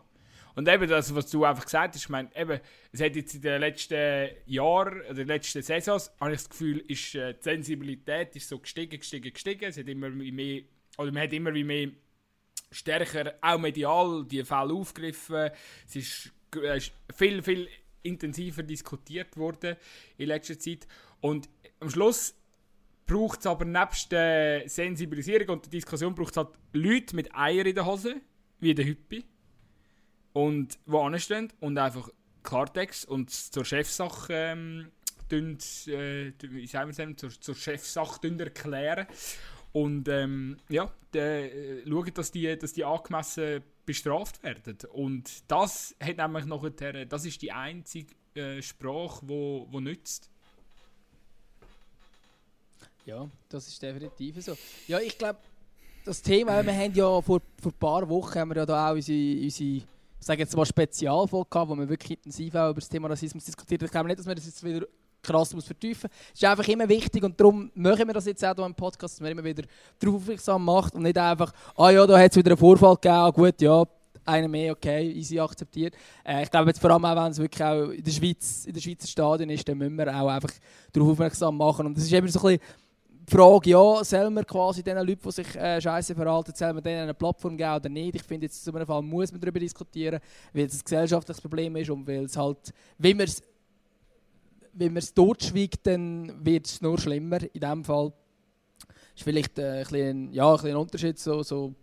[0.55, 2.59] Und eben das, was du einfach gesagt hast, ich meine, eben,
[2.91, 6.83] es hat jetzt in den letzten Jahren, oder den letzten Saisons, habe ich das Gefühl,
[6.87, 9.65] ist, äh, die Sensibilität ist so gestiegen, gestiegen, gestiegen.
[9.65, 10.63] Es hat immer mehr,
[10.97, 11.89] oder man hat immer wie mehr
[12.71, 15.51] stärker auch medial die Fälle aufgegriffen.
[15.87, 16.79] Es ist, äh,
[17.15, 17.67] viel, viel
[18.03, 19.75] intensiver diskutiert worden
[20.17, 20.87] in letzter Zeit.
[21.21, 22.35] Und am Schluss
[23.05, 27.65] braucht es aber nebst der Sensibilisierung und der Diskussion braucht es halt Leute mit Eier
[27.65, 28.21] in der Hose,
[28.59, 29.25] wie der Hüppi,
[30.33, 32.09] und die anstehen und einfach
[32.43, 34.91] Klartext und zur Chefsache ähm,
[35.31, 39.07] dünnt, äh, wie sagen wir es zur, zur Chefsache erklären.
[39.71, 44.77] Und ähm, ja, äh, schauen, dass die, dass die angemessen bestraft werden.
[44.91, 50.29] Und das hat nämlich nachher, das ist die einzige äh, Sprache, wo, wo nützt.
[53.05, 54.55] Ja, das ist definitiv so.
[54.87, 55.39] Ja, ich glaube,
[56.05, 58.93] das Thema, wir haben ja vor, vor ein paar Wochen haben wir ja da auch
[58.93, 59.81] unsere, unsere
[60.33, 63.81] ich jetzt mal Spezialfolge gehabt, wo wir wirklich intensiv auch über das Thema Rassismus diskutiert
[63.81, 63.85] haben.
[63.85, 64.85] Ich glaube nicht, dass wir das jetzt wieder
[65.21, 66.33] krass muss vertiefen muss.
[66.33, 69.21] Ist einfach immer wichtig und darum machen wir das jetzt auch hier im Podcast, dass
[69.21, 69.63] man immer wieder
[69.99, 73.15] darauf aufmerksam macht und nicht einfach, ah ja, da hat es wieder einen Vorfall gegeben,
[73.15, 73.83] ah, gut, ja,
[74.25, 75.95] einer mehr, okay, easy akzeptiert.
[76.23, 78.73] Äh, ich glaube jetzt vor allem auch, wenn es wirklich auch in der Schweiz, in
[78.73, 80.51] der Schweizer Stadion ist, dann müssen wir auch einfach
[80.93, 82.75] darauf aufmerksam machen und das ist immer so ein bisschen
[83.29, 86.81] die Frage, ja, soll man quasi den Leuten, die sich äh, scheiße verhalten, soll man
[86.81, 88.15] denen eine Plattform geben oder nicht?
[88.15, 90.19] Ich finde, jetzt zu einem Fall muss man darüber diskutieren,
[90.51, 93.43] weil es ein gesellschaftliches Problem ist und weil es halt, wie man es
[94.79, 97.41] wenn man es totschweigt, dann wird es nur schlimmer.
[97.53, 98.13] In diesem Fall
[99.15, 101.19] ist vielleicht äh, ein, bisschen, ja, ein, bisschen Unterschied.
[101.19, 101.73] So, so,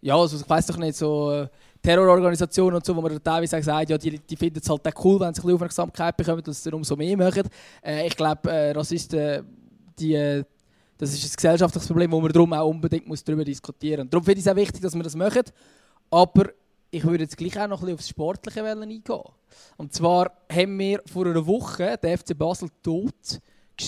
[0.00, 1.48] ja, also, ich weiß doch nicht, so äh,
[1.80, 5.32] Terrororganisationen und so, wo man teilweise sagt, ja, die, die finden es halt cool, wenn
[5.32, 7.48] sie ein bisschen Aufmerksamkeit bekommen es dann umso mehr machen.
[7.84, 9.46] Äh, ich glaube, äh, Rassisten,
[9.98, 10.44] die, äh,
[10.98, 14.10] das ist ein gesellschaftliches Problem, wo man darum auch unbedingt muss darüber diskutieren muss.
[14.10, 15.42] Darum finde ich es auch wichtig, dass wir das machen.
[16.10, 16.46] Aber
[16.96, 19.02] ich würde jetzt gleich auch noch ein bisschen aufs Sportliche eingehen.
[19.76, 23.40] Und zwar haben wir vor einer Woche den FC Basel tot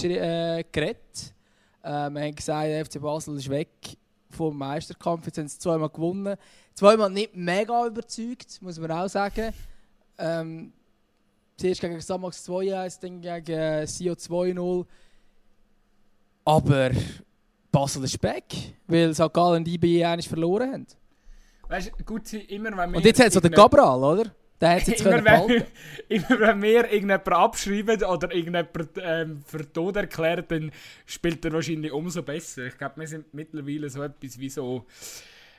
[0.03, 1.35] äh, geredet.
[1.83, 3.71] Äh, wir haben gesagt, der FC Basel ist weg
[4.29, 5.25] vom Meisterkampf.
[5.25, 6.37] Jetzt haben sie zweimal gewonnen.
[6.75, 9.55] Zweimal nicht mega überzeugt, muss man auch sagen.
[10.19, 10.73] Ähm,
[11.57, 14.85] zuerst gegen Samax 2-1, dann gegen äh, Sio 2-0.
[16.45, 16.91] Aber
[17.73, 18.45] Basel ist weg,
[18.87, 19.33] weil St.
[19.33, 20.87] Gallen und IBE verloren haben.
[21.69, 22.97] Weißt du, gut, immer wenn wir.
[22.97, 24.31] Und jetzt hat so der Cabral, oder?
[24.61, 25.65] Der hat jetzt immer, wenn,
[26.09, 30.73] immer wenn wir irgendjemanden abschreiben oder irgendjemanden ähm, für tot erklären, dann
[31.07, 32.67] spielt er wahrscheinlich umso besser.
[32.67, 34.87] Ich glaube, wir sind mittlerweile so etwas wie so,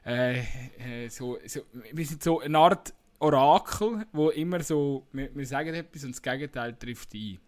[0.06, 1.62] äh, äh, so, so,
[1.94, 6.22] wir sind so eine Art Orakel, wo immer so, wir, wir sagen etwas und das
[6.22, 7.40] Gegenteil trifft ein.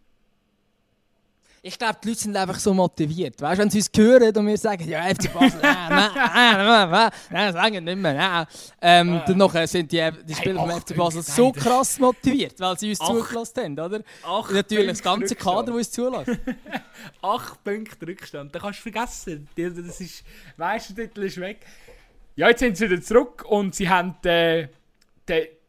[1.63, 3.39] Ich glaube, die Leute sind einfach so motiviert.
[3.39, 6.89] Weißt du, wenn sie uns hören und wir sagen, ja, FC Basel, nein, nein, nein,
[6.89, 8.47] nein, nein, sagen nicht mehr, nein.
[8.81, 12.79] Ähm, äh, dann sind die, die Spieler hey, vom FC Basel so krass motiviert, weil
[12.79, 14.01] sie uns zugelassen haben, oder?
[14.23, 16.31] Acht Natürlich das ganze Kader, das uns zulässt.
[17.21, 19.47] acht Punkte Rückstand, da kannst du vergessen.
[19.55, 20.23] Das ist,
[20.57, 21.59] Meistertitel ist weg.
[22.35, 24.67] Ja, jetzt sind sie wieder zurück und sie haben äh,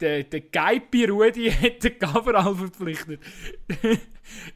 [0.01, 3.21] den, den Geipi Rudi hat den Gaberal verpflichtet.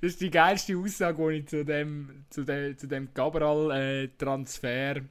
[0.00, 5.02] das ist die geilste Aussage, die ich zu dem, zu dem, zu dem Gaberal-Transfer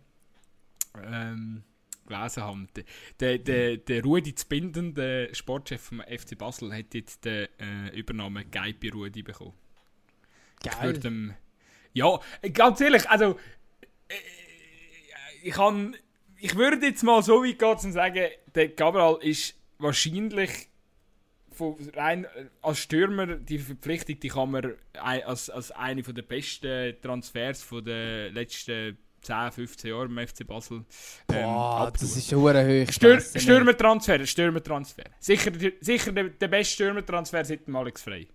[1.04, 1.64] ähm,
[2.08, 2.68] gelesen habe.
[3.20, 8.46] Der, der, der Rudi Zbinden, der Sportchef vom FC Basel, hat jetzt den äh, Übernahme
[8.46, 9.54] Geipi Rudi bekommen.
[10.64, 10.98] Geil.
[10.98, 11.12] Ich
[11.94, 12.20] ja,
[12.54, 13.38] ganz ehrlich, also
[14.10, 14.16] äh,
[15.44, 15.96] ich kann,
[16.38, 20.70] ich würde jetzt mal so weit gehen und sagen, der Gabriel ist wahrscheinlich
[21.52, 22.28] von rein
[22.62, 28.34] als Stürmer die Verpflichtung, die kann man als, als eine der besten Transfers von den
[28.34, 30.86] letzten 10, 15 Jahren im FC Basel.
[31.32, 32.92] Ähm, Boah, das ist schon hoch.
[32.92, 35.06] Stür Stürmertransfer, Stürmertransfer.
[35.20, 38.28] Sicher, sicher der, der beste Stürmertransfer seit dem Alex Frey.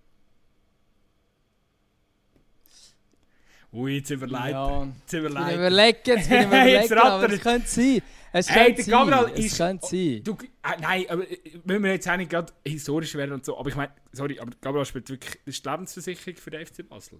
[3.73, 4.49] Ui, jetzt überlegt.
[4.49, 5.47] Ja, jetzt überlegt.
[5.47, 8.01] Jetzt überlegen, jetzt bin ich überlegen, aber es könnte sein.
[8.33, 9.31] Es hey, könnte sein.
[9.35, 10.21] Es könnte sein.
[10.23, 13.57] Du, äh, nein, aber äh, müssen wir jetzt auch nicht gerade historisch werden und so,
[13.57, 16.87] aber ich meine, sorry, aber Gabriel spielt wirklich, das ist die Lebensversicherung für den FC
[16.87, 17.19] Basel.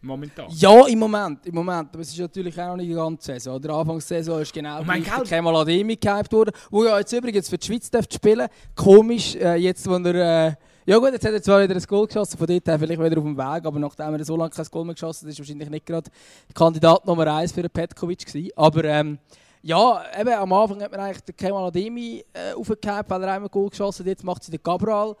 [0.00, 0.46] Momentan.
[0.50, 1.88] Ja, im Moment, im Moment.
[1.92, 3.60] Aber es ist natürlich auch noch nicht die ganze Saison.
[3.60, 7.66] Der Anfangssaison ist genau mein Kemal Ademi gehypt worden, wo ja jetzt übrigens für die
[7.66, 10.46] Schweiz spielen Komisch, äh, jetzt, wo er...
[10.46, 10.54] Äh,
[10.86, 13.18] ja gut, jetzt hat er zwar wieder ein Goal geschossen, von dort her vielleicht wieder
[13.18, 15.68] auf dem Weg, aber nachdem er so lange kein Goal mehr geschossen hat, ist wahrscheinlich
[15.68, 16.10] nicht gerade
[16.54, 18.50] Kandidat Nummer 1 für Petkovic gewesen.
[18.56, 19.18] Aber ähm,
[19.62, 23.48] ja, eben, am Anfang hat man eigentlich den Kemal Ademi äh, aufgehabt, weil er einmal
[23.48, 25.16] Goal geschossen hat, jetzt macht sie den Cabral.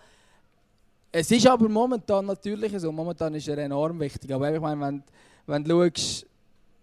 [1.10, 5.02] Es ist aber momentan natürlich so, momentan ist er enorm wichtig, aber ich meine, wenn,
[5.46, 6.26] wenn du schaust,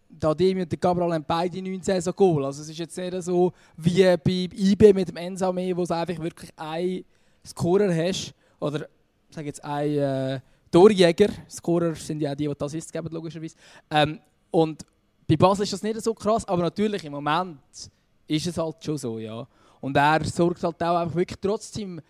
[0.10, 3.24] der Ademi und der Cabral haben beide 19 so Goal, also es ist jetzt nicht
[3.24, 7.04] so wie bei IB mit dem Ensame, wo du einfach wirklich einen
[7.46, 8.88] Scorer hast, oder
[9.30, 10.40] sage jetzt ein äh,
[10.72, 13.56] Torjäger, Scorer sind ja auch die, die das ist, logischerweise.
[13.92, 14.20] Ähm,
[14.52, 14.86] und
[15.28, 17.60] bei Basel ist das nicht so krass, aber natürlich im Moment
[18.28, 19.48] ist es halt schon so, ja.
[19.82, 22.02] Und er sorgt halt auch einfach wirklich trotzdem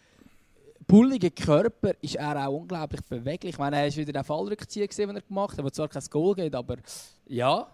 [0.88, 3.54] bulligen Körper ist er auch unglaublich beweglich.
[3.54, 6.04] Ich meine, er ist wieder den Fallrückzieher gesehen, den er gemacht hat, wo zwar kein
[6.10, 6.78] Goal geht, aber
[7.28, 7.68] ja,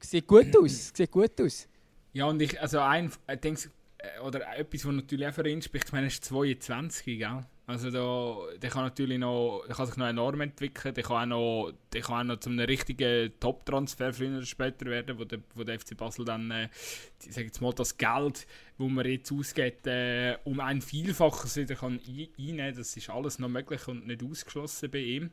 [0.00, 0.92] sieht gut aus.
[0.94, 1.66] Sieht gut aus.
[2.12, 5.62] Ja, und ich, also ein, ich denke, äh, oder etwas, was natürlich auch für ihn
[5.62, 7.40] spricht, ich meine, er ist 22, gell?
[7.68, 11.66] Also da, der kann natürlich noch, der kann sich noch enorm entwickeln, der kann auch
[11.66, 15.40] noch, der kann auch noch zu einem richtigen Top-Transfer früher oder später werden, wo der,
[15.54, 16.70] wo der FC Basel dann, äh,
[17.26, 18.46] ich sage jetzt mal, das Geld,
[18.78, 23.50] wo man jetzt ausgeht, äh, um ein Vielfaches wieder kann einnehmen, das ist alles noch
[23.50, 25.30] möglich und nicht ausgeschlossen bei ihm.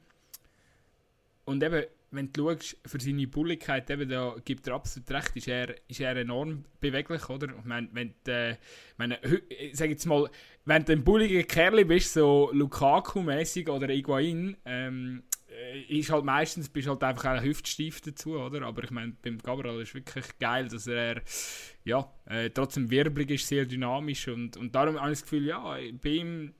[1.45, 5.47] Und eben, wenn du schaust, für seine Bulligkeit, eben, da gibt er absolut recht, ist
[5.47, 7.47] er, ist er enorm beweglich, oder?
[7.57, 8.57] Ich meine, wenn du, äh,
[8.97, 10.29] meine, ich sag jetzt mal,
[10.65, 16.69] wenn du ein bulliger Kerl bist, so Lukaku-mäßig oder Iguain, ähm, äh, ist halt meistens
[16.69, 18.63] bist halt einfach ein Hüftstief dazu, oder?
[18.63, 21.21] Aber ich meine, beim Gabriel ist wirklich geil, dass er
[21.83, 25.77] ja, äh, trotzdem wirbelig ist, sehr dynamisch und, und darum habe ich das Gefühl, ja,
[26.01, 26.53] bei ihm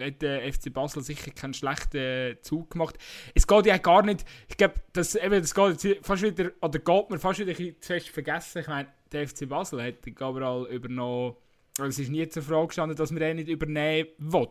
[0.00, 2.96] hat der FC Basel sicher keinen schlechten Zug gemacht.
[3.34, 7.10] Es geht ja gar nicht, ich glaube, das, eben, das geht fast wieder, oder geht
[7.10, 8.60] mir fast wieder ein zu fest vergessen.
[8.60, 11.34] Ich meine, der FC Basel hat den Gabriel übernommen,
[11.78, 14.48] es ist nie zur Frage gestanden, dass man den nicht übernehmen will.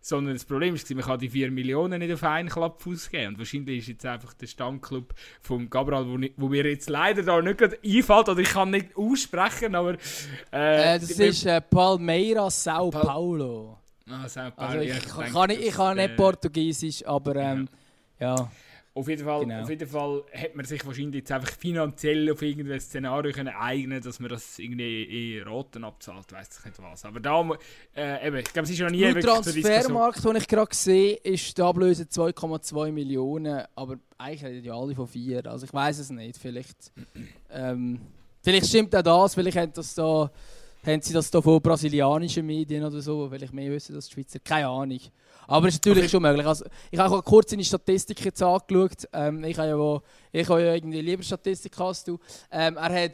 [0.00, 3.28] Sondern das Problem ist, man kann die 4 Millionen nicht auf einen Klapp ausgeben.
[3.28, 7.40] Und wahrscheinlich ist jetzt einfach der Stammclub von Gabriel, wo, wo mir jetzt leider da
[7.40, 9.94] nicht einfällt, oder ich kann nicht aussprechen, aber...
[10.52, 13.78] Äh, äh, das ist äh, Palmeiras Sao Sao Paulo.
[14.06, 17.68] Also ich, ich, kann, ich, ich kann nicht äh, Portugiesisch, aber ähm,
[18.18, 18.36] ja.
[18.36, 18.50] ja.
[18.96, 19.62] Auf jeden, Fall, genau.
[19.62, 24.00] auf jeden Fall hat man sich wahrscheinlich jetzt einfach finanziell auf irgendein Szenario können eignen
[24.00, 27.04] dass man das irgendwie in Roten abzahlt, weiß ich nicht was.
[27.04, 27.44] Aber da,
[27.96, 31.58] äh, eben, ich glaube, es ist noch nie wirklich Transfermarkt, den ich gerade sehe, ist
[31.58, 35.44] die Ablöse 2,2 Millionen, aber eigentlich reden ja alle von 4.
[35.44, 36.92] Also ich weiß es nicht, vielleicht,
[37.50, 38.00] ähm,
[38.44, 40.30] vielleicht stimmt auch das, vielleicht haben das da
[40.86, 44.14] haben sie das da von brasilianischen Medien oder so, weil ich mehr wissen als die
[44.14, 44.38] Schweizer.
[44.40, 45.00] Keine Ahnung.
[45.46, 46.10] Aber es ist natürlich okay.
[46.10, 46.46] schon möglich.
[46.46, 49.08] Also, ich habe auch kurz seine Statistik jetzt angeschaut.
[49.12, 52.18] Ähm, ich habe ja, wo, ich habe ja irgendwie lieber Statistik als du.
[52.50, 53.12] Ähm, er hat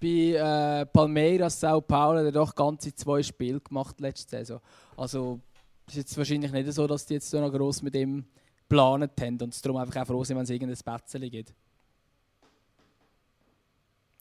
[0.00, 4.60] bei äh, Palmeiras, Sao Paulo der doch ganze zwei Spiele gemacht letzte Saison.
[4.96, 5.40] Also
[5.86, 8.24] es ist jetzt wahrscheinlich nicht so, dass die jetzt so noch gross mit ihm
[8.62, 11.52] geplant haben und es darum einfach auch froh sind, wenn es irgendein Spätzle gibt.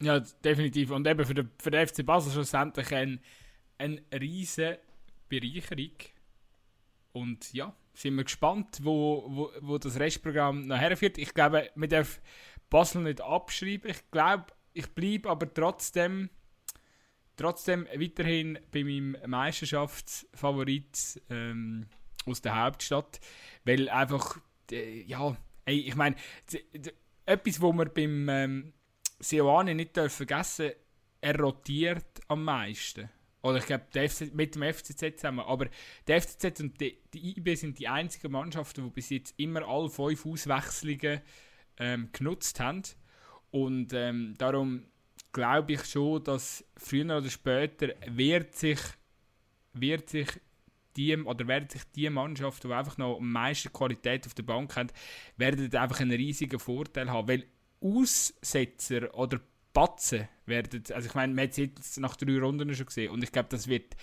[0.01, 0.91] Ja, definitiv.
[0.91, 3.19] Und eben für den, für den FC Basel schlussendlich eine
[3.79, 4.79] ein riesige
[5.27, 5.95] Bereicherung.
[7.13, 11.17] Und ja, sind wir gespannt, wo, wo, wo das Restprogramm noch herführt.
[11.17, 12.21] Ich glaube, wir dürfen
[12.69, 13.89] Basel nicht abschreiben.
[13.89, 16.29] Ich glaube, ich bleibe aber trotzdem,
[17.35, 21.87] trotzdem weiterhin bei meinem Meisterschaftsfavorit ähm,
[22.25, 23.19] aus der Hauptstadt.
[23.63, 24.39] Weil einfach,
[24.71, 25.35] äh, ja,
[25.65, 26.15] ey, ich meine,
[27.25, 28.73] etwas, wo wir beim ähm,
[29.19, 30.71] Sioane nicht vergessen
[31.21, 33.09] er rotiert am meisten.
[33.41, 33.85] Oder ich glaube,
[34.33, 35.39] mit dem FCZ zusammen.
[35.39, 35.67] Aber
[36.07, 39.89] der FCZ und die, die IB sind die einzigen Mannschaften, die bis jetzt immer alle
[39.89, 41.21] fünf Auswechslungen
[41.77, 42.83] ähm, genutzt haben.
[43.51, 44.85] Und ähm, darum
[45.31, 48.79] glaube ich schon, dass früher oder später wird sich,
[49.73, 50.27] wird sich
[50.97, 54.75] die, oder werden sich die Mannschaften, die einfach noch am meisten Qualität auf der Bank
[54.75, 54.89] haben,
[55.37, 57.27] werden einfach einen riesigen Vorteil haben.
[57.29, 57.45] Weil
[57.81, 59.39] Aussetzer oder
[59.73, 63.23] Batzen werden, also ich meine, man hat es jetzt nach drei Runden schon gesehen und
[63.23, 63.95] ich glaube, das wird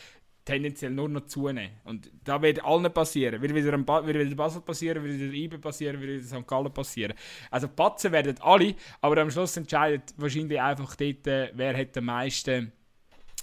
[0.47, 1.73] tendenziell nur noch zunehmen.
[1.85, 3.43] Und da wird allen passieren.
[3.43, 6.47] Wird wieder, wird wieder Basel passieren, wird wieder IBE passieren, wird wieder St.
[6.47, 7.15] Gallen passieren.
[7.51, 12.05] Also Batzen werden alle, aber am Schluss entscheidet wahrscheinlich einfach dort, äh, wer hat am
[12.05, 12.73] meisten,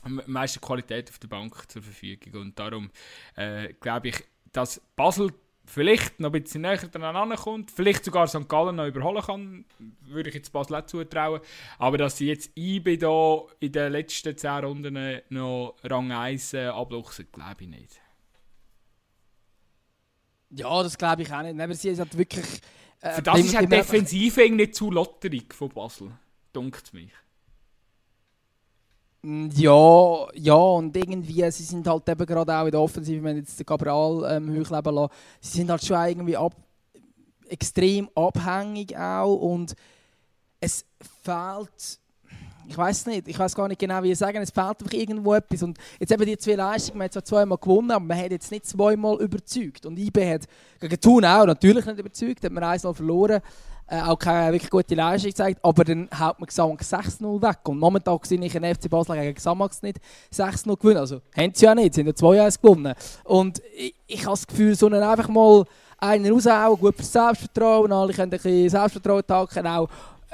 [0.01, 2.41] am meisten Qualität auf der Bank zur Verfügung.
[2.41, 2.89] Und darum
[3.35, 5.33] äh, glaube ich, dass Basel
[5.65, 8.47] vielleicht noch ein bisschen näher daran kommt, vielleicht sogar St.
[8.47, 9.65] Gallen noch überholen kann,
[10.01, 11.41] würde ich jetzt Basel auch zutrauen.
[11.79, 16.65] Aber dass sie jetzt IB da in den letzten 10 Runden noch Rang 1 äh,
[16.67, 18.01] abluchsen, glaube ich nicht.
[20.49, 21.59] Ja, das glaube ich auch nicht.
[21.59, 22.45] Aber sie ist halt wirklich...
[23.01, 26.11] Äh, Für das ist halt defensiv nicht zu lotterig von Basel,
[26.51, 27.11] dunkt mich.
[29.25, 33.57] Ja, ja, und irgendwie, sie sind halt eben gerade auch in der Offensive, wenn jetzt
[33.57, 36.53] den Gabriel ähm, hochleben lassen, sie sind halt schon irgendwie ab,
[37.47, 39.75] extrem abhängig auch und
[40.59, 40.85] es
[41.23, 41.99] fehlt,
[42.67, 45.33] ich weiß nicht, ich weiß gar nicht genau, wie ich sagen, es fehlt einfach irgendwo
[45.33, 45.63] etwas.
[45.63, 48.51] Und jetzt eben die zwei Leistungen, man hat zwar zweimal gewonnen, aber man hat jetzt
[48.51, 49.85] nicht zweimal überzeugt.
[49.85, 50.43] Und IB hat
[50.79, 53.41] gegen Thun auch natürlich nicht überzeugt, hat man eins verloren,
[53.87, 57.59] äh, auch keine wirklich gute Leistung gezeigt, aber dann haut man Xamax 6-0 weg.
[57.67, 59.99] Und momentan sehe ich in FC Basel gegen Xamax nicht
[60.33, 60.99] 6-0 gewinnen.
[60.99, 62.93] Also haben sie ja nicht, haben ja 2-1 gewonnen.
[63.25, 65.65] Und ich, ich habe das Gefühl, so einfach mal
[65.97, 69.89] einen raushauen, gut fürs Selbstvertrauen, alle können ein bisschen Selbstvertrauen tanken, auch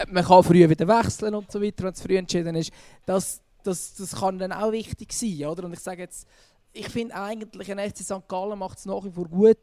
[0.07, 2.71] man kann früher wieder wechseln und so weiter, wenn es früh entschieden ist.
[3.05, 5.65] Das, das, das kann dann auch wichtig sein, oder?
[5.65, 6.27] Und ich sage jetzt,
[6.71, 8.27] ich finde eigentlich, ein FC St.
[8.27, 9.57] Gallen macht es nach wie vor gut.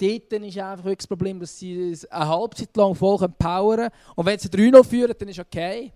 [0.00, 3.90] Dort ist einfach das Problem, dass sie eine Halbzeit lang voll powern können.
[4.14, 5.92] Und wenn sie 3-0 führen, dann ist okay.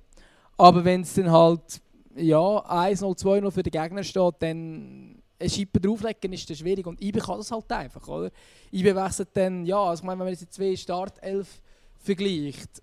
[0.57, 1.81] Aber wenn es dann halt
[2.17, 6.87] ja, 1-0, 2-0 für den Gegner steht, dann eine Schippe drauflegen ist das schwierig.
[6.87, 8.31] Und IBE kann das halt einfach, oder?
[8.73, 11.61] IBE wechselt dann, ja, also ich meine, wenn man jetzt zwei Startelf
[11.99, 12.83] vergleicht,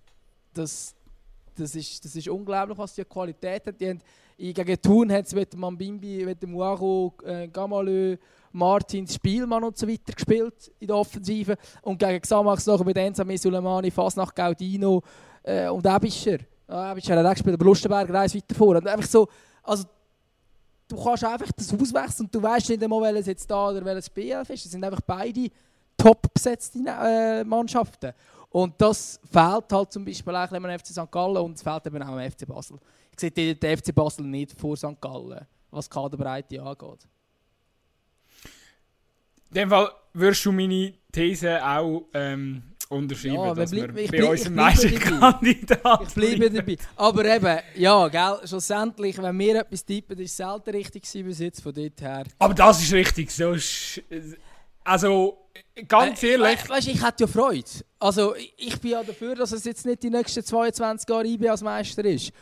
[0.54, 0.94] das,
[1.56, 3.80] das, ist, das ist unglaublich, was die Qualität hat.
[3.80, 4.00] Die haben,
[4.36, 8.16] gegen Thun hat es mit Mambimbi, mit Muaro, äh, Gamalö,
[8.52, 11.56] Martins, Spielmann und so weiter gespielt in der Offensive.
[11.82, 15.02] Und gegen Xamax noch mit Enzame Suleimani, Fasnacht, Gaudino
[15.42, 16.38] äh, und Ebischer.
[16.68, 18.76] Ja, Ebischer hat auch gespielt, aber Lustenberger eins weiter vor.
[18.76, 19.28] Und einfach so,
[19.62, 19.84] also
[20.88, 24.10] du kannst einfach das auswechseln und du weißt nicht einmal, welches jetzt da oder welches
[24.10, 24.66] BF ist.
[24.66, 25.48] Es sind einfach beide
[25.96, 28.12] top besetzte äh, Mannschaften.
[28.50, 31.10] Und das fehlt halt zum Beispiel auch im FC St.
[31.10, 32.78] Gallen und es fehlt eben auch im FC Basel.
[33.12, 35.00] Ich sehe den FC Basel nicht vor St.
[35.00, 37.06] Gallen, was Kaderbreite angeht.
[39.50, 44.04] In dem Fall würdest du meine These auch ähm, unterschreiben, Ja, dass wir wir bleib-
[44.04, 46.76] ich bei bleib- uns ich im bleibe Meisterkandidat Ich bleibe dabei.
[46.96, 51.38] Aber eben, ja, gell, schlussendlich, wenn wir etwas tippen, ist es selten richtig gewesen bis
[51.40, 52.24] jetzt von dort her.
[52.38, 53.30] Aber das ist richtig.
[53.30, 54.00] So ist,
[54.84, 55.39] also,
[55.88, 57.64] ganz Äh, ehrlich, we- Weißt ich hätte ja Freude.
[57.98, 61.62] Also, ich, bin ja dafür, dass es jetzt nicht die nächsten 22 Jahre IB als
[61.62, 62.32] Meister ist.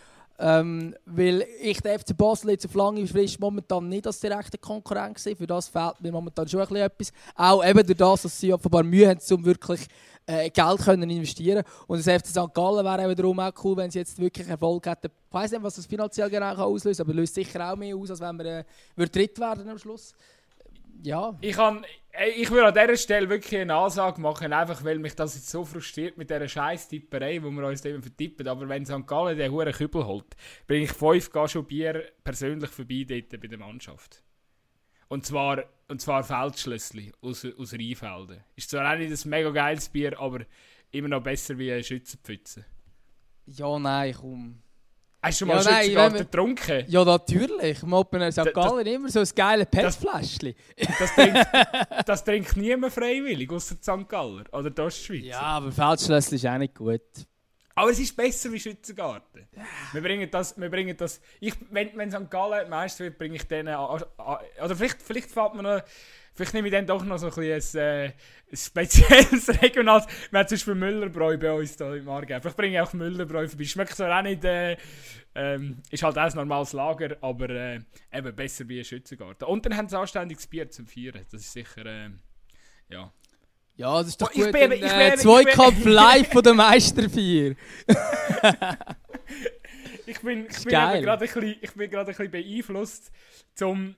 [0.41, 5.19] Ähm, weil ich den FC Basel jetzt auf lange Frist momentan nicht als direkte Konkurrent
[5.19, 5.35] sehe.
[5.35, 7.13] Für das fehlt mir momentan schon ein bisschen etwas.
[7.35, 9.81] Auch eben durch das, dass sie offenbar Mühe haben, um wirklich
[10.27, 12.55] äh, Geld können investieren Und das FC St.
[12.55, 15.09] Gallen wäre eben darum auch cool, wenn sie jetzt wirklich Erfolg hätten.
[15.09, 18.11] Ich weiß nicht, was das finanziell genau auslösen kann, aber löst sicher auch mehr aus,
[18.11, 18.65] als wenn wir
[18.97, 20.13] äh, dritt werden am Schluss.
[21.03, 21.85] Ja, ich, kann,
[22.37, 25.65] ich würde an dieser Stelle wirklich eine Ansage machen, einfach weil mich das jetzt so
[25.65, 28.49] frustriert mit dieser scheiß Tipperei, wo wir uns eben vertippen.
[28.49, 29.07] Aber wenn St.
[29.07, 30.37] Gallen den hohen Kübel holt,
[30.67, 34.23] bringe ich fünf Gaschen Bier persönlich vorbei dort bei der Mannschaft.
[35.09, 38.45] Und zwar, und zwar Feldschlössli aus, aus Rheinfelden.
[38.57, 40.41] Ist zwar auch nicht ein mega geiles Bier, aber
[40.91, 42.65] immer noch besser wie ein Schützenpfütze.
[43.47, 44.63] ja, nein, komm.
[45.21, 46.85] Hast du Ja, mal nein, Schützengarten getrunken?
[46.87, 47.83] Ja, natürlich.
[47.83, 48.39] Im Open St.
[48.39, 50.55] das- Gallen immer so ein geiles PET-Fläschchen.
[50.99, 51.47] Das trinkt,
[52.07, 54.09] das trinkt niemand freiwillig, außer St.
[54.09, 55.25] Galler oder die Ostschweiz.
[55.25, 57.01] Ja, aber Feldschlössli ist auch nicht gut.
[57.75, 59.49] Aber es ist besser wie Schützengarten.
[59.93, 61.21] Wir bringen das, wir bringen das.
[61.41, 62.29] Ich, wenn, wenn St.
[62.31, 63.69] Gallen Meister wird, bringe ich denen.
[63.75, 65.83] an- an- Oder vielleicht, vielleicht fällt mir noch.
[66.39, 68.12] Vielleicht nehme ich dann doch noch so ein, bisschen ein, äh,
[68.53, 70.07] ein spezielles regionales.
[70.30, 72.39] Wir haben zum Beispiel Müllerbräu bei uns hier im Aargau.
[72.41, 73.64] Vielleicht bringe ich auch Müllerbräu vorbei.
[73.64, 74.45] Schmeckt zwar auch nicht.
[74.45, 74.76] Äh,
[75.34, 77.80] ähm, ist halt auch ein normales Lager, aber äh,
[78.12, 79.49] eben besser wie ein Schützengarten.
[79.49, 81.26] Und dann haben sie anständiges Bier zum Feiern.
[81.30, 81.84] Das ist sicher.
[81.84, 82.11] Äh,
[82.89, 83.12] ja.
[83.74, 84.53] Ja, das ist doch Oh, ich gut.
[84.53, 87.55] bin- ich äh, bin- Zweikampf ich bin- live von der Meisterfeier.
[90.07, 93.12] Ich bin, ich bin gerade ein bisschen, ich bin gerade ein bisschen beeinflusst
[93.55, 93.95] zum,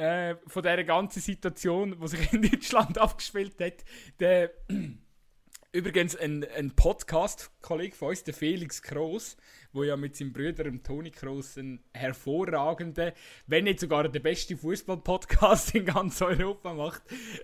[0.00, 3.84] äh, von dieser ganzen Situation, die sich in Deutschland abgespielt hat.
[4.18, 4.50] Der,
[5.72, 9.36] übrigens ein, ein Podcast-Kollege von uns, der Felix Kroos,
[9.72, 13.12] wo ja mit seinem Bruder dem Toni Kroos einen hervorragenden,
[13.46, 17.02] wenn nicht sogar der beste Fußball-Podcast in ganz Europa macht.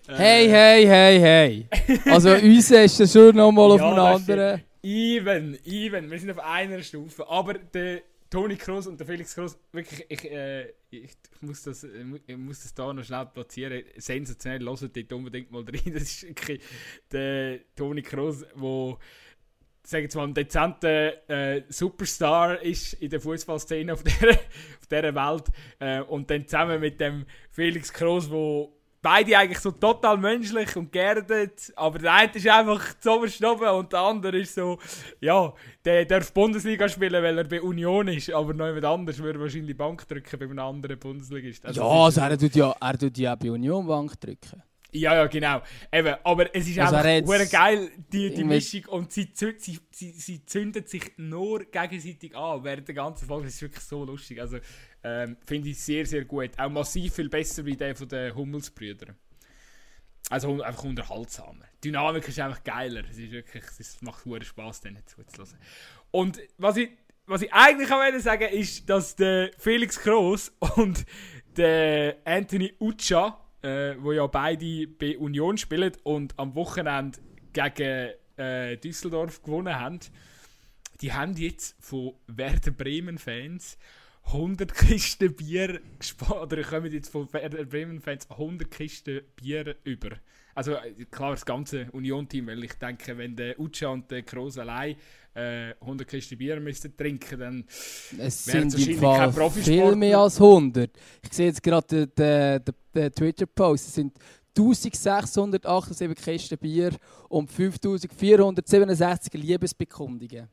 [0.09, 1.69] Äh, Hey, hey, hey, hey.
[2.11, 4.63] Also, uns ist das schon nochmal auf Ja, einem das anderen.
[4.83, 6.11] Even, even.
[6.11, 7.29] Wir sind auf einer Stufe.
[7.29, 12.05] Aber der Toni Kroos und der Felix Kroos, wirklich, ich, äh, ich, muss das, äh,
[12.27, 13.85] ich muss das da noch schnell platzieren.
[13.97, 15.81] Sensationell, hört dort unbedingt mal rein.
[15.93, 16.63] Das ist wirklich
[17.11, 18.99] der Toni Kroos, der
[19.87, 25.15] sag jetzt mal, ein dezenter äh, Superstar ist in der Fußballszene auf dieser auf dieser
[25.15, 25.45] Welt.
[25.79, 30.91] Äh, und dann zusammen mit dem Felix Kroos, wo beide eigentlich so total menschlich und
[30.91, 34.79] geerdet, aber der eine ist einfach zu oberst oben und der andere ist so,
[35.21, 35.53] ja,
[35.85, 39.77] der darf Bundesliga spielen, weil er bei Union ist, aber noch jemand anders würde wahrscheinlich
[39.77, 41.65] Bank drücken bei einem anderen Bundesligist.
[41.67, 44.63] Also Ja, also er tut ja, er tut ja bei Union Bank drücken.
[44.93, 45.61] ja, ja, genau.
[45.93, 48.87] Eben, aber es ist Also einfach geil, die, die Mischung.
[48.87, 53.45] Und sie, sie, sie, sie zündet sich nur gegenseitig an während der ganzen Folge.
[53.47, 54.41] Das ist wirklich so lustig.
[54.41, 54.59] Also,
[55.07, 56.51] ähm, finde ich sehr, sehr gut.
[56.59, 59.15] Auch massiv viel besser wie der von den Hummelsbrüdern.
[60.29, 61.65] Also einfach unterhaltsamer.
[61.85, 63.05] Die Dynamik ist einfach geiler.
[63.09, 65.61] Es ist wirklich, es macht hure Spaß, denen zuzuhören.
[66.11, 66.91] Und was ich,
[67.27, 71.07] was ich eigentlich auch wollte sagen, ist, dass der Felix Kroos und
[71.57, 77.21] der Anthony Ucha, äh, wo ja beide bei Union spielen und am Wochenende
[77.53, 80.01] gegen äh, Düsseldorf gewonnen haben,
[81.01, 83.79] die haben jetzt von Werder Bremen Fans
[84.27, 90.11] 100 Kisten Bier gespart, oder kommen jetzt von Werder Bremen-Fans 100 Kisten Bier über.
[90.55, 94.59] Also äh, klar, das ganze Union-Team, weil ich denke, wenn der Ucha und der Kroos
[94.59, 94.97] allein
[95.35, 97.65] äh, 100 Kisten Bier müssten trinken, dann
[98.19, 99.97] Es wäre sind es wahrscheinlich kein viel Profisportler.
[99.97, 100.91] mehr als 100.
[101.23, 103.89] Ich sehe jetzt gerade den, den, den, den Twitter-Post.
[103.89, 104.19] Es sind
[104.59, 106.93] 1678 Kisten Bier
[107.29, 110.49] und 5467 Liebesbekundungen.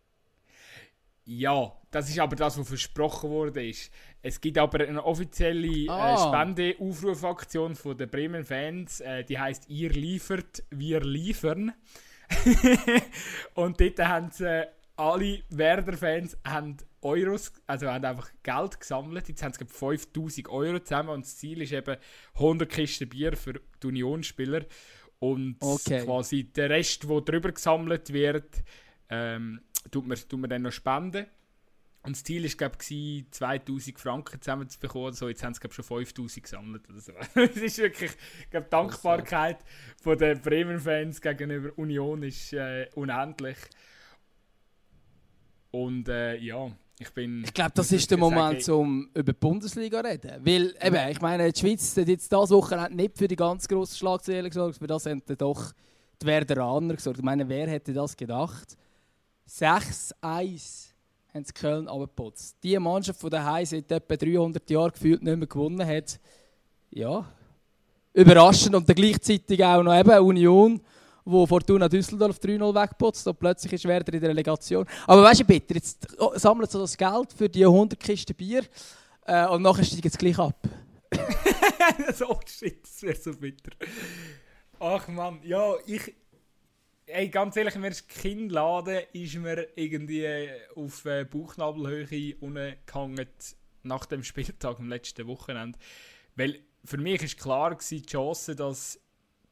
[1.26, 3.66] Ja, das ist aber das, was versprochen wurde.
[3.66, 3.92] Ist.
[4.22, 6.14] Es gibt aber eine offizielle Ah.
[6.14, 11.74] äh, Spendeaufrufaktion von den Bremen-Fans, äh, die heißt Ihr liefert, wir liefern.
[13.54, 19.28] und dort haben sie, äh, alle Werder-Fans haben Euros, also haben einfach Geld gesammelt.
[19.28, 21.98] Jetzt haben sie glaub, 5000 Euro zusammen und das Ziel ist eben
[22.36, 24.66] 100 Kisten Bier für die Unionsspieler.
[25.20, 26.04] Und Okay.
[26.04, 28.64] quasi der Rest, der drüber gesammelt wird,
[29.10, 29.62] ähm,
[29.92, 31.26] tut, man, tut man dann noch spenden.
[32.06, 35.06] Und das Ziel war, glaube ich, 2000 Franken zusammen zu bekommen.
[35.06, 35.30] oder So.
[35.30, 36.90] Jetzt haben sie, glaube schon 5000 gesammelt.
[36.90, 37.14] Oder so.
[37.36, 38.12] Es ist wirklich,
[38.42, 39.60] ich glaube, die Dankbarkeit
[40.02, 43.58] von den Bremen-Fans gegenüber Union ist äh, unendlich.
[45.72, 47.44] Und äh, ja, ich bin.
[47.46, 50.46] Ich glaube, das ist der Moment, sagen, um über die Bundesliga zu reden.
[50.46, 53.98] Weil, eben, ich meine, die Schweiz hat jetzt dieses Wochenende nicht für die ganz grossen
[53.98, 55.72] Schlagzeilen gesorgt, für das haben dann doch
[56.22, 57.20] die Werderaner gesorgt.
[57.20, 58.78] Ich meine, wer hätte das gedacht?
[59.50, 60.94] 6-1
[61.34, 62.58] haben sie Köln abgeputzt.
[62.64, 66.20] Die Mannschaft von daheim seit etwa 300 Jahren gefühlt nicht mehr gewonnen hat.
[66.92, 67.26] Ja,
[68.14, 68.76] überraschend.
[68.76, 70.82] Und gleichzeitig auch noch eben Union,
[71.26, 74.86] wo Fortuna Düsseldorf 3-0 wegputzt und plötzlich ist Werder in der Relegation.
[75.08, 78.64] Aber weißt du, bitte, jetzt sammelt sie das Geld für die 100 Kisten Bier
[79.26, 80.58] äh, und nachher steigen sie gleich ab.
[82.14, 83.72] so shit, das wäre so bitter.
[84.80, 86.14] Ach man, ja, ich.
[87.16, 93.28] Ey, ganz ehrlich, mir ist Kinnladen ist mir irgendwie auf äh, Bauchnabelhöhe ungehangen
[93.84, 95.78] nach dem Spieltag am letzten Wochenende.
[96.36, 99.00] Weil für mich ist klar gewesen, die Chance, dass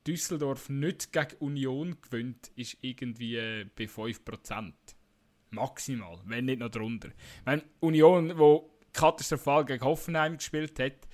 [0.08, 4.74] Düsseldorf nicht gegen Union gewinnt, ist irgendwie äh, bei 5%.
[5.52, 7.10] Maximal, wenn nicht noch drunter.
[7.46, 11.08] Wenn Union, wo katastrophal gegen Hoffenheim gespielt hat,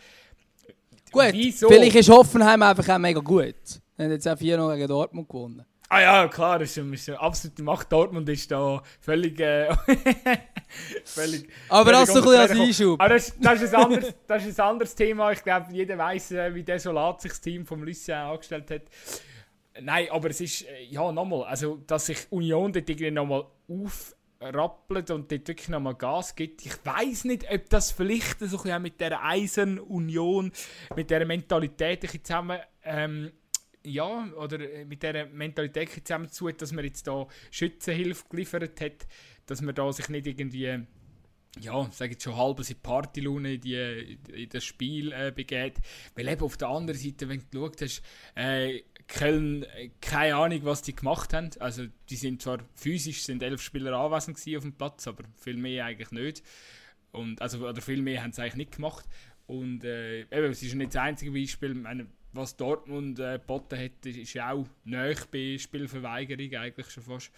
[1.11, 1.67] Gut, Wieso?
[1.67, 3.55] vielleicht ist Hoffenheim einfach auch mega gut.
[3.65, 5.65] Sie haben jetzt auch 4-0 gegen Dortmund gewonnen.
[5.89, 7.91] Ah ja, klar, das ist, eine- ist eine absolute Macht.
[7.91, 9.39] Dortmund ist da völlig.
[9.39, 9.73] Äh,
[11.05, 12.51] völlig Aber völlig das so ein bisschen als.
[12.51, 12.99] Einschub.
[13.01, 15.31] Aber das, das, ist ein anderes, das ist ein anderes Thema.
[15.31, 18.81] Ich glaube, jeder weiß, äh, wie desolat sich das Team vom Lucien angestellt hat.
[19.81, 25.11] Nein, aber es ist, äh, ja, nochmal, also, dass sich Union dort irgendwie nochmal aufrappelt
[25.11, 26.65] und dort wirklich nochmal Gas gibt.
[26.65, 30.51] Ich weiß nicht, ob das vielleicht so ein bisschen mit dieser Eisen-Union,
[30.95, 32.59] mit dieser Mentalität zusammen.
[32.83, 33.31] Ähm,
[33.87, 39.07] ja, oder äh, mit dieser Mentalität zusammen zu dass man jetzt da Schützenhilfe geliefert hat,
[39.45, 40.85] dass man da sich nicht irgendwie
[41.59, 45.75] ja, sage jetzt schon halb in Partylaune in, die, in das Spiel äh, begeht.
[46.15, 48.03] Weil eben auf der anderen Seite, wenn du geschaut hast,
[48.35, 51.49] äh, Köln, äh, keine Ahnung, was die gemacht haben.
[51.59, 55.85] Also die sind zwar physisch, sind elf Spieler anwesend auf dem Platz, aber viel mehr
[55.85, 56.43] eigentlich nicht.
[57.11, 59.05] Und, also, oder viel mehr haben sie eigentlich nicht gemacht.
[59.47, 61.73] Und äh, eben, es ist nicht das einzige Beispiel.
[61.73, 67.31] Meine, was Dortmund äh, geboten hat, ist, ja auch nahe bei Spielverweigerung eigentlich schon fast.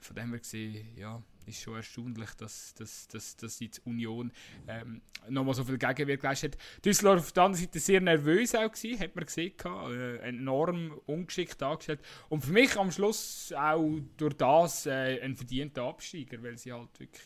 [0.00, 4.32] Von dem her gesehen, ja, ist schon erstaunlich, dass, dass, dass, dass jetzt Union
[4.66, 6.84] ähm, nochmal so viel Gegenwehr geleistet hat.
[6.84, 11.60] Düsseldorf auf der anderen Seite sehr nervös auch gewesen, hat man gesehen, äh, enorm ungeschickt
[11.60, 12.00] dargestellt.
[12.28, 16.98] Und für mich am Schluss auch durch das äh, ein verdienter Absteiger, weil sie halt
[16.98, 17.22] wirklich,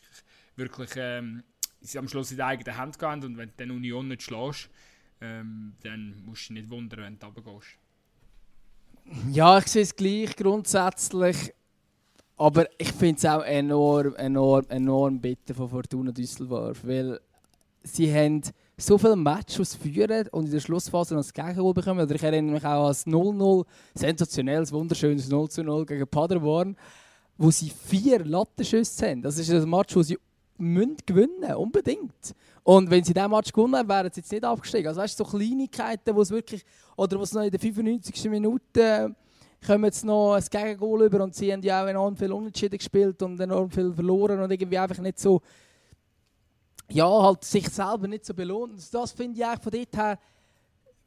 [0.56, 1.42] wirklich ähm,
[1.80, 4.70] sie am Schluss in der eigenen Hand haben und wenn du dann Union nicht schlägst,
[5.20, 7.78] ähm, dann musst du nicht wundern, wenn du runtergehst.
[9.30, 11.54] Ja, ich sehe es gleich grundsätzlich.
[12.38, 16.80] Aber ich finde es auch enorm, enorm, enorm bitter von Fortuna Düsseldorf.
[16.84, 17.20] Weil
[17.82, 18.42] sie haben
[18.76, 22.00] so viele Matches führen und in der Schlussphase noch das Gegengoal bekommen.
[22.00, 23.64] Oder ich erinnere mich auch an das 0-0,
[23.94, 26.76] sensationelles, wunderschönes 0-0 gegen Paderborn,
[27.38, 29.22] wo sie vier Lattenschüsse haben.
[29.22, 30.18] Das ist ein Match, wo sie
[30.58, 32.34] müssen gewinnen unbedingt.
[32.62, 34.88] Und wenn sie diesen Match gewonnen wären sie jetzt nicht abgestiegen.
[34.88, 36.64] Also weißt du, so Kleinigkeiten, wo es wirklich,
[36.96, 38.30] oder wo es noch in der 95.
[38.30, 39.14] Minute
[39.64, 43.22] kommen jetzt noch ein Gegengol über und sie haben ja auch enorm viel Unentschieden gespielt
[43.22, 45.40] und enorm viel verloren und irgendwie einfach nicht so,
[46.88, 48.82] ja, halt sich selber nicht so belohnt.
[48.92, 50.18] Das finde ich eigentlich von dort her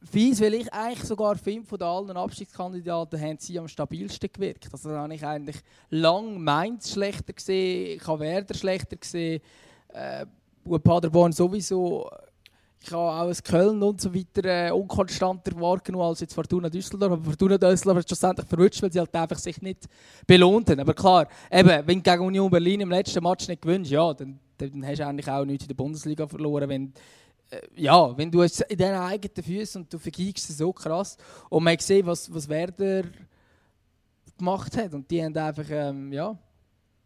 [0.03, 4.67] fies, weil ich eigentlich sogar finde, von allen Abstiegskandidaten haben sie am stabilsten gewirkt.
[4.71, 5.57] Also da habe ich eigentlich
[5.89, 9.41] lang Mainz schlechter gesehen, ich habe Werder schlechter gesehen,
[9.89, 10.25] äh,
[10.79, 12.09] Paderborn sowieso.
[12.81, 17.11] Ich habe auch das Köln und so weiter äh, unkonstanter wahrgenommen als jetzt Fortuna Düsseldorf.
[17.11, 19.85] Aber Fortuna Düsseldorf hat schlussendlich verrutscht, weil sie halt einfach sich nicht
[20.25, 20.79] belohnt haben.
[20.79, 24.39] Aber klar, eben, wenn du gegen Union Berlin im letzten Match nicht gewinnst, ja, dann
[24.59, 26.93] dann hast du eigentlich auch nichts in der Bundesliga verloren, wenn
[27.75, 31.17] ja, wenn du es in deinen eigenen Füßen und du vergibst es so krass
[31.49, 33.03] und man sieht, was, was Werder
[34.37, 36.37] gemacht hat und die haben einfach, ähm, ja,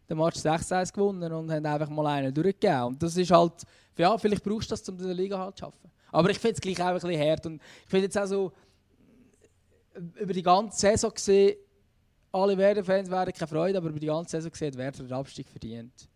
[0.08, 2.84] den Match 6-1 gewonnen und haben einfach mal einen durchgegeben.
[2.84, 3.62] Und das ist halt,
[3.96, 5.90] ja, vielleicht brauchst du das, um in der Liga halt zu schaffen.
[6.12, 8.52] Aber ich finde es gleich auch ein bisschen hart und ich finde jetzt auch so,
[10.20, 11.56] über die ganze Saison gesehen,
[12.32, 15.48] alle Werder-Fans werden keine Freude, aber über die ganze Saison gesehen hat Werder den Abstieg
[15.48, 16.08] verdient.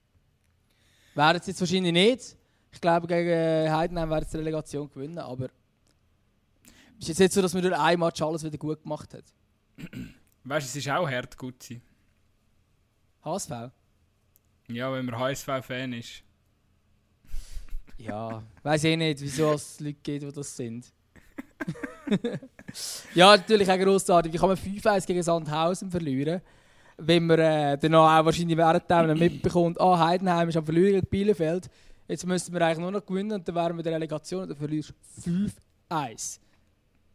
[1.15, 2.37] Werden es jetzt wahrscheinlich nicht.
[2.73, 5.49] Ich glaube, gegen Heidenheim werden sie die Relegation gewinnen, aber
[7.01, 9.25] es ist jetzt nicht so, dass man durch ein Match alles wieder gut gemacht hat.
[10.45, 11.81] Weißt du, es ist auch hart gut sein.
[13.25, 13.51] HSV?
[14.69, 16.23] Ja, wenn man HSV-Fan ist.
[17.99, 20.93] Ja, weiß ich nicht, wieso es Leute gibt, die das sind.
[23.15, 24.33] ja, natürlich auch grossartig.
[24.33, 26.41] Wie kann man 5-1 gegen Sandhausen verlieren?
[26.97, 31.69] Wenn man äh, dann auch wahrscheinlich während mitbekommt, ah, Heidenheim ist am Verlieren gegen Bielefeld.
[32.09, 34.49] Jetzt müssten wir eigentlich nur noch gewinnen und dann wären wir in der Relegation und
[34.49, 34.95] dann verlierst
[35.25, 35.31] du
[35.91, 36.41] 5-1.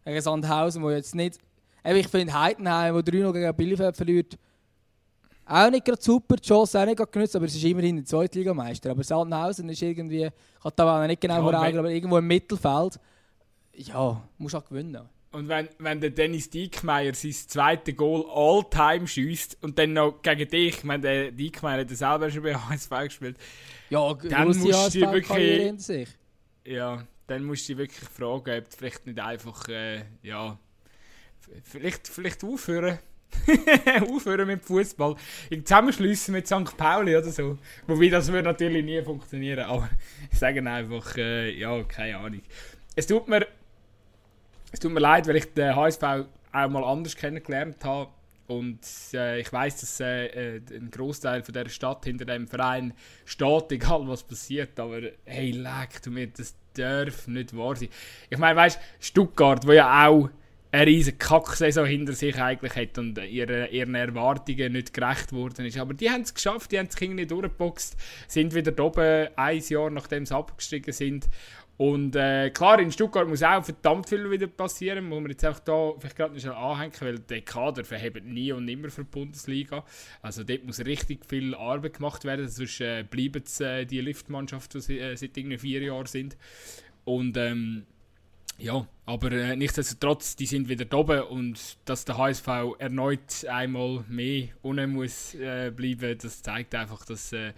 [0.06, 1.40] Gegen Sandhausen, wo jetzt nicht...
[1.84, 4.38] ich finde Heidenheim, wo 3-0 gegen Bielefeld verliert,
[5.46, 8.06] auch nicht gerade super, die Chance auch nicht gerade genutzt, aber es ist immerhin ein
[8.06, 8.92] Zweitligameister.
[8.92, 13.00] Aber Sandhausen ist irgendwie, ich habe da nicht genau ja, aber irgendwo im Mittelfeld.
[13.74, 15.10] Ja, muss auch gewinnen.
[15.32, 20.48] Und wenn, wenn der Dennis Diekmeyer sein zweites Goal all-time schießt und dann noch gegen
[20.48, 23.38] dich, ich meine, der Diekmeyer hat selber schon bei HSV gespielt,
[23.94, 26.08] ja, dann musst du dich wirklich.
[26.66, 30.58] Ja, dann musst du dich wirklich fragen, ob du vielleicht nicht einfach, äh, ja,
[31.64, 33.00] vielleicht, vielleicht aufhören.
[34.10, 35.16] aufhören mit Fußball.
[35.50, 36.78] Zusammenschließen mit St.
[36.78, 37.58] Pauli oder so.
[37.88, 39.90] Wobei das würde natürlich nie funktionieren, aber
[40.32, 42.42] ich sage einfach, äh, ja, keine Ahnung.
[42.96, 43.48] Es tut mir
[44.72, 48.10] es tut mir leid, weil ich den HSV auch mal anders kennengelernt habe.
[48.48, 48.80] Und
[49.14, 52.94] äh, ich weiß, dass äh, äh, ein Großteil von der Stadt hinter dem Verein
[53.26, 54.80] steht, egal was passiert.
[54.80, 57.90] Aber hey, leck du mir, das darf nicht wahr sein.
[58.30, 60.30] Ich meine, weißt Stuttgart, wo ja auch
[60.74, 65.78] eine riesige Kacksaison hinter sich eigentlich hat und ihre, ihren Erwartungen nicht gerecht worden ist.
[65.78, 67.96] Aber die haben es geschafft, die haben das Kind nicht durchgeboxt,
[68.28, 71.30] sind wieder oben, ein Jahr nachdem sie abgestiegen sind.
[71.78, 75.60] Und äh, klar, in Stuttgart muss auch verdammt viel wieder passieren, muss man jetzt auch
[75.60, 79.84] da vielleicht gerade noch anhängen, weil der Kader verhebt nie und nimmer für die Bundesliga.
[80.22, 85.00] Also dort muss richtig viel Arbeit gemacht werden, sonst äh, bleiben äh, die Liftmannschaft, die
[85.00, 86.38] äh, seit irgendwie vier Jahren sind.
[87.06, 87.86] Und ähm,
[88.60, 92.48] ja, aber äh, nichtsdestotrotz, die sind wieder oben und dass der HSV
[92.78, 97.54] erneut einmal mehr unten muss äh, bleiben, das zeigt einfach, dass, äh,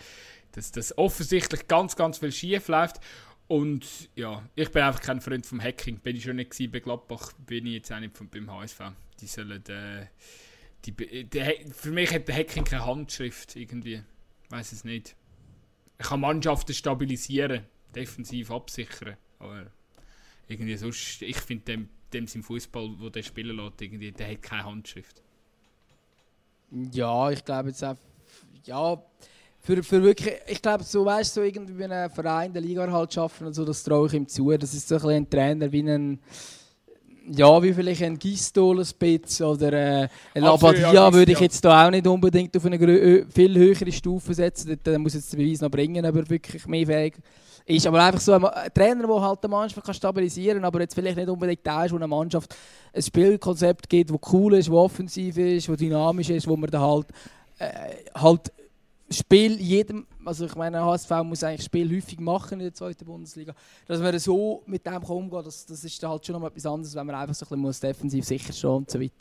[0.53, 3.01] dass das offensichtlich ganz, ganz viel schief läuft.
[3.47, 5.99] Und ja, ich bin einfach kein Freund vom Hacking.
[5.99, 8.79] Bin ich schon nicht bei Gladbach, bin ich jetzt auch nicht beim HSV.
[9.21, 10.07] Die sollen, äh,
[10.85, 14.01] die, die, für mich hat der Hacking keine Handschrift irgendwie.
[14.49, 15.15] Weiß es nicht.
[15.99, 17.65] Ich kann Mannschaften stabilisieren,
[17.95, 19.71] defensiv absichern, aber
[20.47, 24.41] irgendwie sonst, ich finde dem, dem im Fußball, wo der spielen lässt, irgendwie, der hat
[24.41, 25.21] keine Handschrift.
[26.71, 27.95] Ja, ich glaube jetzt auch,
[28.65, 29.01] ja,
[29.65, 32.89] für, für wirklich, ich glaube, so weißt du, so irgendwie bei einem Verein der Liga
[32.91, 34.55] halt schaffen und so, das traue ich ihm zu.
[34.55, 36.19] Das ist so ein, ein Trainer wie ein,
[37.31, 41.87] ja, wie vielleicht ein Gistol Spitz oder äh, ein Labadia ja, würde ich jetzt da
[41.87, 42.77] auch nicht unbedingt auf eine
[43.27, 44.79] viel höhere Stufe setzen.
[44.85, 47.15] Der muss jetzt den Beweis noch bringen, aber wirklich mehr fähig
[47.65, 47.87] ist.
[47.87, 51.17] Aber einfach so ein, Trainer, der halt eine Mannschaft kann stabilisieren kann, aber jetzt vielleicht
[51.17, 52.55] nicht unbedingt der ist, wo eine Mannschaft
[52.93, 56.79] ein Spielkonzept gibt, das cool ist, das offensiv ist, das dynamisch ist, wo man da
[56.81, 57.07] halt,
[57.57, 57.71] äh,
[58.13, 58.51] halt
[59.07, 63.53] Spiel jedem, also ich meine, HSV muss eigentlich Spiel häufig machen in der zweiten Bundesliga,
[63.85, 67.05] dass man so mit dem kann, das, das ist halt schon noch etwas anderes, wenn
[67.05, 69.13] man einfach so ein bisschen defensiv sicher stehen und so weiter.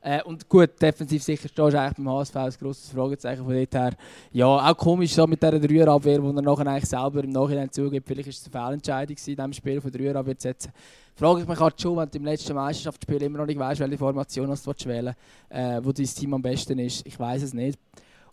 [0.00, 3.74] Äh, und gut, defensiv sicher stehen ist eigentlich beim HSV ein grosses Fragezeichen von dort
[3.74, 3.92] her.
[4.32, 8.08] Ja, auch komisch so mit dieser Dreierabwehr, wo er nachher eigentlich selber im Nachhinein zugibt,
[8.08, 10.72] vielleicht ist es eine Fehlentscheidung in diesem Spiel von Dreierabwehr zu setzen.
[11.14, 13.98] Frage ich mich halt schon, wenn du im letzten Meisterschaftsspiel immer noch nicht weißt, welche
[13.98, 15.14] Formation du wählen
[15.50, 17.06] äh, wo dein Team am besten ist.
[17.06, 17.78] Ich weiß es nicht.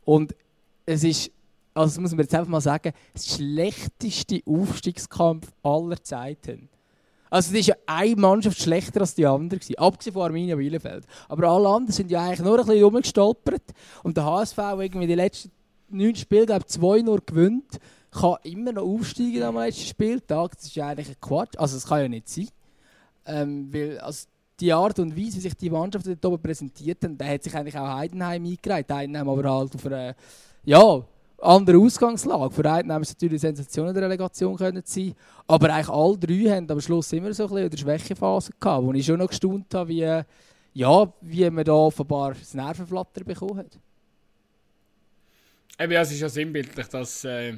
[0.05, 0.33] Und
[0.85, 1.31] es ist,
[1.73, 6.69] also das muss man jetzt einfach mal sagen, das schlechteste Aufstiegskampf aller Zeiten.
[7.33, 11.05] Also es ist ja eine Mannschaft schlechter als die andere gewesen, abgesehen von Arminia Bielefeld.
[11.27, 13.63] Aber alle anderen sind ja eigentlich nur ein bisschen rumgestolpert.
[14.03, 15.51] Und der HSV, irgendwie die letzten
[15.89, 17.79] neun Spiele, glaube zwei nur gewinnt,
[18.11, 20.55] kann immer noch aufsteigen am letzten Spieltag.
[20.55, 21.57] Das ist ja eigentlich ein Quatsch.
[21.57, 22.49] Also das kann ja nicht sein.
[23.25, 24.27] Ähm, weil also
[24.59, 27.55] die Art und Weise, wie sich die Mannschaft dort oben präsentiert hat, da hat sich
[27.55, 28.91] eigentlich auch Heidenheim eingereiht.
[28.91, 30.15] Heidenheim aber halt auf einer
[30.65, 31.05] ja,
[31.41, 32.53] andere Ausgangslage.
[32.53, 35.13] Für einen haben es natürlich Sensationen der Relegation können sein,
[35.47, 38.93] aber eigentlich alle drei haben am Schluss immer so ein bisschen eine Schwächephase gehabt, wo
[38.93, 40.21] ich schon noch gestaunt habe, wie,
[40.73, 43.79] ja, wie man da offenbar das Nervenflatter bekommen hat.
[45.79, 47.57] Eben, ja, es ist ja sinnbildlich, dass äh,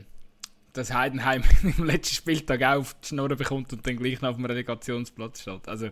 [0.76, 1.44] dass Heidenheim
[1.78, 5.42] im letzten Spieltag auch auf die Schnurren bekommt und dann gleich noch auf dem Relegationsplatz
[5.42, 5.68] steht.
[5.68, 5.90] Also,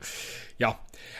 [0.57, 0.79] ja.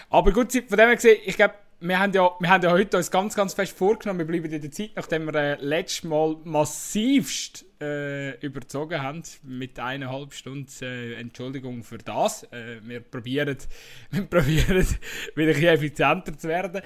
[0.10, 1.56] Aber gut, von dem her gesehen, ich glaube,
[1.86, 4.62] wir haben, ja, wir haben ja heute uns ganz, ganz fest vorgenommen, wir bleiben in
[4.62, 11.16] der Zeit, nachdem wir äh, letztes Mal massivst äh, überzogen haben, mit eineinhalb Stunden äh,
[11.16, 12.44] Entschuldigung für das.
[12.44, 13.58] Äh, wir probieren,
[14.12, 14.88] wir probieren
[15.36, 16.82] wieder ein effizienter zu werden.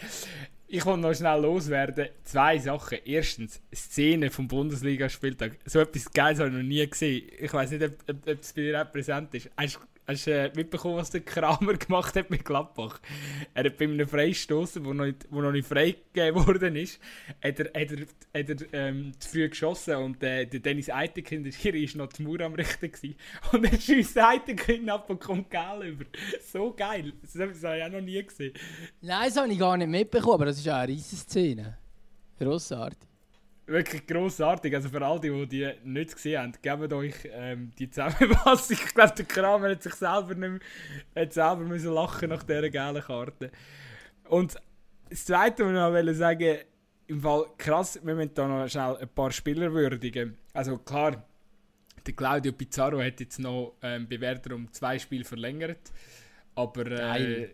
[0.65, 2.09] Ich will noch schnell loswerden.
[2.23, 2.97] Zwei Sachen.
[3.05, 5.59] Erstens, Szene vom Bundesligaspieltag.
[5.65, 7.29] So etwas Geiles habe ich noch nie gesehen.
[7.39, 9.49] Ich weiß nicht, ob, ob, ob es bei dir auch präsent ist.
[9.55, 9.79] Hast,
[10.09, 13.01] Hast du äh, mitbekommen, was der Kramer gemacht hat mit Gladbach?
[13.53, 17.01] Er hat bei einem Freistoßen, der noch, nicht, freigegeben worden ist,
[17.43, 21.53] hat er, hat er, hat er ähm, zu früh geschossen und äh, der Dennis Eitekind,
[21.53, 22.89] hier war noch die Mauer am Richten.
[22.89, 23.15] Gewesen.
[23.51, 26.05] Und er schießt Eitekind ab und kommt geil über.
[26.41, 27.11] So geil.
[27.21, 28.53] Das habe ich auch noch nie gesehen.
[29.01, 31.77] Nein, das habe ich gar nicht mitbekommen, aber das ist auch eine riesige Szene.
[32.39, 33.07] Grossartig
[33.67, 34.73] wirklich grossartig.
[34.73, 38.77] Also für all die, die die nicht gesehen haben, gebt euch ähm, die Zusammenfassung.
[38.87, 40.59] Ich glaube, der Kramer hat sich selber nicht mehr,
[41.15, 43.51] hat selber müssen lachen nach dieser gelben Karte.
[44.29, 44.55] Und
[45.09, 46.57] das Zweite, was ich noch wollte sagen,
[47.07, 50.37] im Fall krass, wir müssen da noch schnell ein paar Spieler würdigen.
[50.53, 51.23] Also klar,
[52.05, 55.91] der Claudio Pizarro hat jetzt noch ähm, Bewerter um zwei Spiele verlängert.
[56.55, 57.49] Aber äh,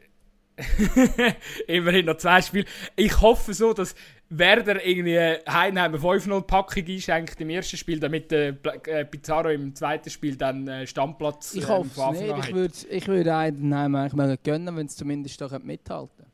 [1.67, 2.65] immerhin noch zwei Spiele.
[2.95, 3.95] Ich hoffe so, dass
[4.29, 5.17] Werder irgendwie
[5.49, 8.53] Heidenheim 5-0 Packung einschenkt im ersten Spiel, damit äh,
[9.05, 12.37] Pizarro im zweiten Spiel dann äh, Stammplatz äh, Ich hoffe es nicht.
[12.37, 16.25] Ich würde, ich würde Heidenheim eigentlich mal gönnen, wenn es zumindest doch mithalten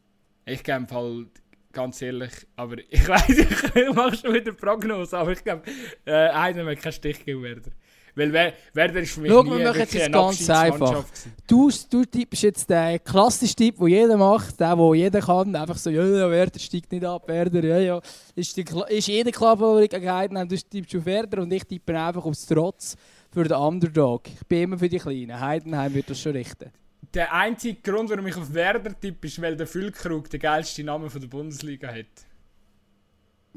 [0.46, 1.26] Ich glaube Fall
[1.72, 5.64] ganz ehrlich, aber ich weiß, ich mache schon wieder Prognose, aber ich glaube,
[6.06, 7.72] äh, Heidenheim hat keinen Stich gegen Werder.
[8.20, 11.06] Weil wer, Werder ist für mich Schau, nie wir machen jetzt ganz einfach.
[11.48, 15.56] Du, du bist jetzt der klassische Typ, den jeder macht, der, den jeder kann.
[15.56, 18.02] Einfach so, ja, ja, Werder steigt nicht ab, Werder, ja, ja.
[18.36, 22.46] Ist, die, ist jeder klar Heidenheim, du tippst auf Werder und ich tippe einfach aufs
[22.46, 22.98] Trotz
[23.32, 24.28] für den Underdog.
[24.28, 25.40] Ich bin immer für die Kleinen.
[25.40, 26.72] Heidenheim wird das schon richten.
[27.14, 31.10] Der einzige Grund, warum ich auf Werder tippe, ist, weil der Füllkrug den geilsten Namen
[31.10, 32.06] der Bundesliga hat.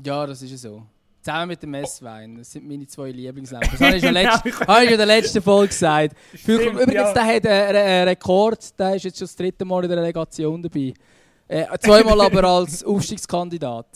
[0.03, 0.87] Ja, das ist so.
[1.23, 2.37] Zusammen mit dem Messwein.
[2.39, 3.69] Das sind meine zwei Lieblingsländer.
[3.71, 6.17] Das habe ich schon, letzt, habe ich in der letzten Folge gesagt.
[6.35, 7.13] Stimmt, Übrigens, ja.
[7.13, 8.79] der hat einen Rekord.
[8.79, 10.95] Der ist jetzt schon das dritte Mal in der Relegation dabei.
[11.47, 13.87] Äh, zweimal aber als Aufstiegskandidat.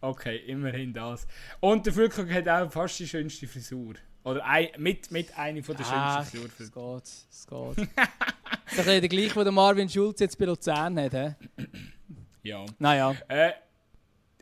[0.00, 1.26] Okay, immerhin das.
[1.60, 3.94] Und der Füllkrug hat auch fast die schönste Frisur.
[4.24, 7.02] Oder ein, mit, mit einer von der Ach, schönsten Frisuren.
[7.02, 8.06] Es geht, es geht.
[8.66, 11.12] das ist der gleiche, den Marvin Schulz jetzt bei Luzern hat.
[11.12, 11.66] He?
[12.44, 12.64] Ja.
[12.78, 13.14] Naja.
[13.28, 13.50] Äh,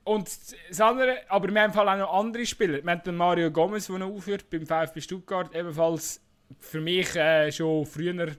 [0.05, 0.29] und
[0.69, 2.83] das andere, aber wir haben auch noch andere Spieler.
[2.83, 5.55] Wir haben den Mario Gomez, der noch aufhört beim VfB Stuttgart.
[5.55, 6.21] Ebenfalls
[6.59, 8.35] für mich äh, schon früher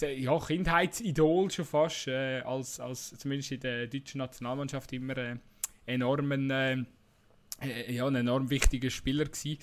[0.00, 2.08] ja, Kindheitsidol schon fast.
[2.08, 5.36] Äh, als, als zumindest in der deutschen Nationalmannschaft immer äh,
[5.86, 6.84] enormen, äh,
[7.62, 9.58] äh, ja, ein enorm wichtiger Spieler gewesen.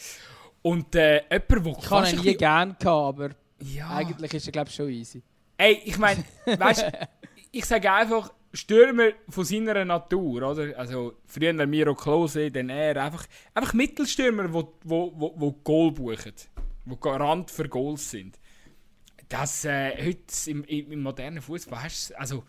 [0.61, 3.29] Und äh, jemand, wo Ich habe ihn nie gern gehabt, aber
[3.59, 3.89] ja.
[3.95, 5.21] eigentlich ist er glaube ich schon easy.
[5.57, 6.85] Ey, ich meine, weißt
[7.51, 10.77] ich sage einfach, Stürmer von seiner Natur, oder?
[10.77, 16.33] Also früher Miro Klose, dann er, einfach, einfach Mittelstürmer, wo, wo, wo, wo Goal buchen,
[16.85, 18.39] die Garant für Goals sind.
[19.27, 22.43] Das äh, heute im, im, modernen Fußball hast du, also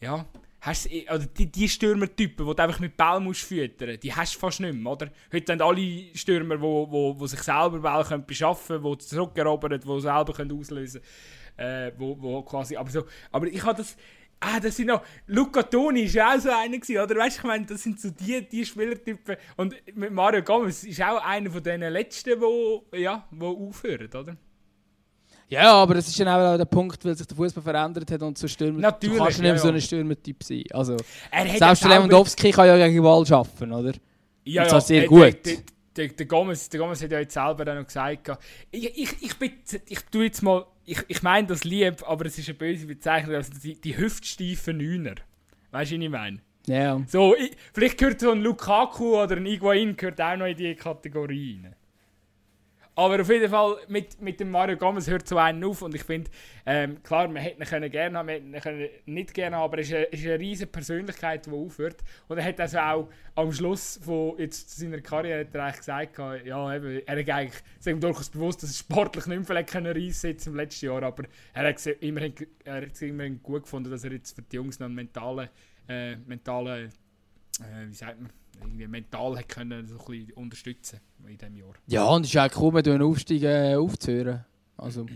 [0.00, 0.26] ja,
[0.60, 4.40] hast oder die, die Stürmertypen, die du einfach mit Ball musst füttern, die hast du
[4.40, 5.10] fast nicht mehr, oder?
[5.32, 10.00] Heute haben alle Stürmer, wo, wo, wo sich selber Ball können beschaffen die zurückerobern, die
[10.00, 11.00] selber können auslösen
[11.56, 13.96] äh, wo, wo quasi, aber so, aber ich habe das
[14.40, 15.02] Ah, das sind noch.
[15.26, 17.16] Luca Toni war auch so einer, gewesen, oder?
[17.16, 19.36] Weißt du, ich meine, das sind so die, die Spielertypen.
[19.56, 24.36] Und mit Mario Gomez ist auch einer von den letzten, wo, ja, wo aufhören, oder?
[25.48, 28.36] Ja, aber das ist ja auch der Punkt, weil sich der Fußball verändert hat und
[28.36, 28.80] so Stürmer.
[28.80, 29.16] Natürlich.
[29.16, 30.64] Du kannst nicht mehr ja, so ein Stürmertyp sein.
[30.72, 30.96] Also,
[31.58, 33.92] selbst Lewandowski kann ja gegen Ball schaffen, oder?
[34.44, 35.46] Ja, und zwar ja, sehr äh, gut.
[35.46, 35.56] Der,
[35.96, 38.38] der, der, Gomez, der Gomez hat ja jetzt selber noch gesagt,
[38.70, 39.52] ich, ich, ich, bin,
[39.86, 43.34] ich tue jetzt mal ich, ich meine das lieb, aber es ist eine böse Bezeichnung,
[43.34, 45.16] also die, die hüftsteifen Neuner.
[45.72, 46.40] Weißt du, was ich meine?
[46.66, 47.00] Ja.
[47.06, 50.74] So, ich, vielleicht gehört so ein Lukaku oder ein Iguain gehört auch noch in diese
[50.74, 51.75] Kategorie rein.
[52.98, 56.02] Aber auf jeden Fall, mit, mit dem Mario Gomez hört so einen auf und ich
[56.02, 56.30] finde,
[56.64, 59.82] ähm, klar, man hätte ihn gerne haben, man hätte ihn nicht gerne haben, aber er
[59.82, 62.02] ist eine, ist eine riesige Persönlichkeit, die aufhört.
[62.26, 66.18] Und er hat also auch am Schluss von jetzt seiner Karriere hat er eigentlich gesagt,
[66.46, 70.34] ja, eben, er hat eigentlich, ihm durchaus bewusst, dass er sportlich nicht mehr können reissen
[70.46, 72.32] im letzten Jahr, aber er hat es immerhin,
[72.64, 75.50] er hat immerhin gut gefunden, dass er jetzt für die Jungs noch einen mentalen,
[75.86, 76.90] äh, mentalen
[77.60, 78.30] äh, wie sagt man,
[78.60, 81.74] irgendwie mental hat können, so ein bisschen unterstützen in diesem Jahr.
[81.86, 84.44] Ja, und es ist auch cool, mit einem Aufstieg äh, aufzuhören.
[84.76, 85.06] Also,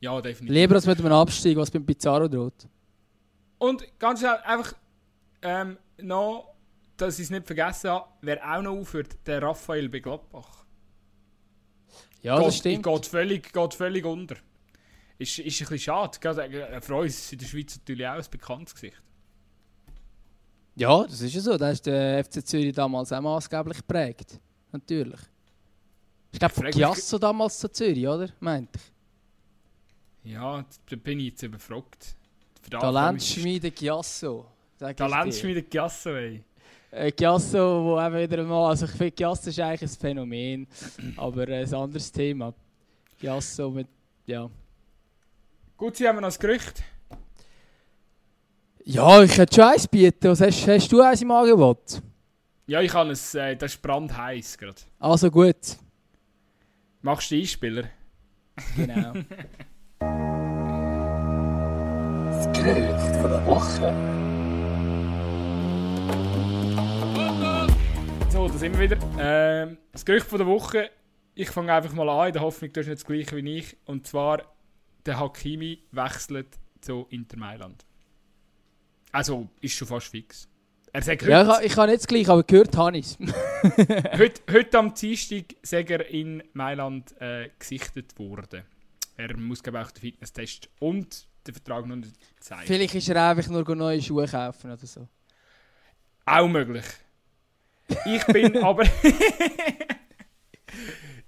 [0.00, 0.54] ja, definitiv.
[0.54, 2.68] Lieber als mit einem Abstieg, was beim Pizarro droht.
[3.58, 4.74] Und ganz schnell, einfach
[5.42, 6.54] ähm, noch,
[6.96, 10.64] dass ich es nicht vergessen habe, wer auch noch aufhört, der Raphael bei Gladbach.
[12.22, 12.82] Ja, geht, das stimmt.
[12.84, 14.36] Geht völlig, geht völlig unter.
[15.18, 16.18] Ist, ist ein bisschen schade.
[16.20, 19.02] Gerade, äh, für uns in der Schweiz natürlich auch ein bekanntes Gesicht.
[20.80, 21.58] Ja, das ist ja so.
[21.58, 24.40] Da ist der FC Zürich damals auch maßgeblich geprägt.
[24.72, 25.20] Natürlich.
[26.32, 28.30] Ich glaube, Giasso damals zu Zürich, oder?
[28.40, 30.32] Meint ich.
[30.32, 32.16] Ja, da bin ich jetzt überfragt.
[32.70, 34.46] Talentschmiede Giasso.
[34.78, 36.42] Talentschmiede Giasso, ey.
[36.92, 40.66] Äh, Giasso, wo eben wieder mal, also ich finde Giasso ist eigentlich ein Phänomen,
[41.18, 42.54] aber äh, ein anderes Thema.
[43.20, 43.86] Giasso mit,
[44.24, 44.48] ja.
[45.76, 46.82] Gut, sie haben wir noch ein Gerücht.
[48.92, 50.30] Ja, ich hätte schon eins bieten.
[50.30, 52.02] Was hast, hast du eins im Angebot?
[52.66, 54.80] Ja, ich habe es, äh, das ist brandheiß gerade.
[54.98, 55.54] Also gut.
[57.00, 57.84] Machst du den Einspieler?
[58.76, 59.12] Genau.
[62.40, 63.94] Das Gerücht von der Woche.
[68.30, 68.96] So, da sind wir wieder.
[69.20, 70.90] Ähm, das Gerücht von der Woche.
[71.34, 73.76] Ich fange einfach mal an, in der Hoffnung, du hast nicht das gleiche wie ich.
[73.84, 74.42] Und zwar,
[75.06, 76.48] der Hakimi wechselt
[76.80, 77.84] zu Inter Mailand.
[79.12, 80.48] Also, ist schon fast fix.
[80.92, 83.18] Er sagt heute, ja, ich, ich habe das gleiche, aber gehört habe ich es.
[84.18, 88.62] heute, heute am Dienstag sagt er in Mailand äh, gesichtet worden.
[89.16, 92.66] Er muss, glaube auch den Fitnesstest und den Vertrag noch nicht zeigen.
[92.66, 95.06] Vielleicht ist er einfach nur neue Schuhe kaufen oder so.
[96.24, 96.84] Auch möglich.
[98.06, 98.84] Ich bin aber.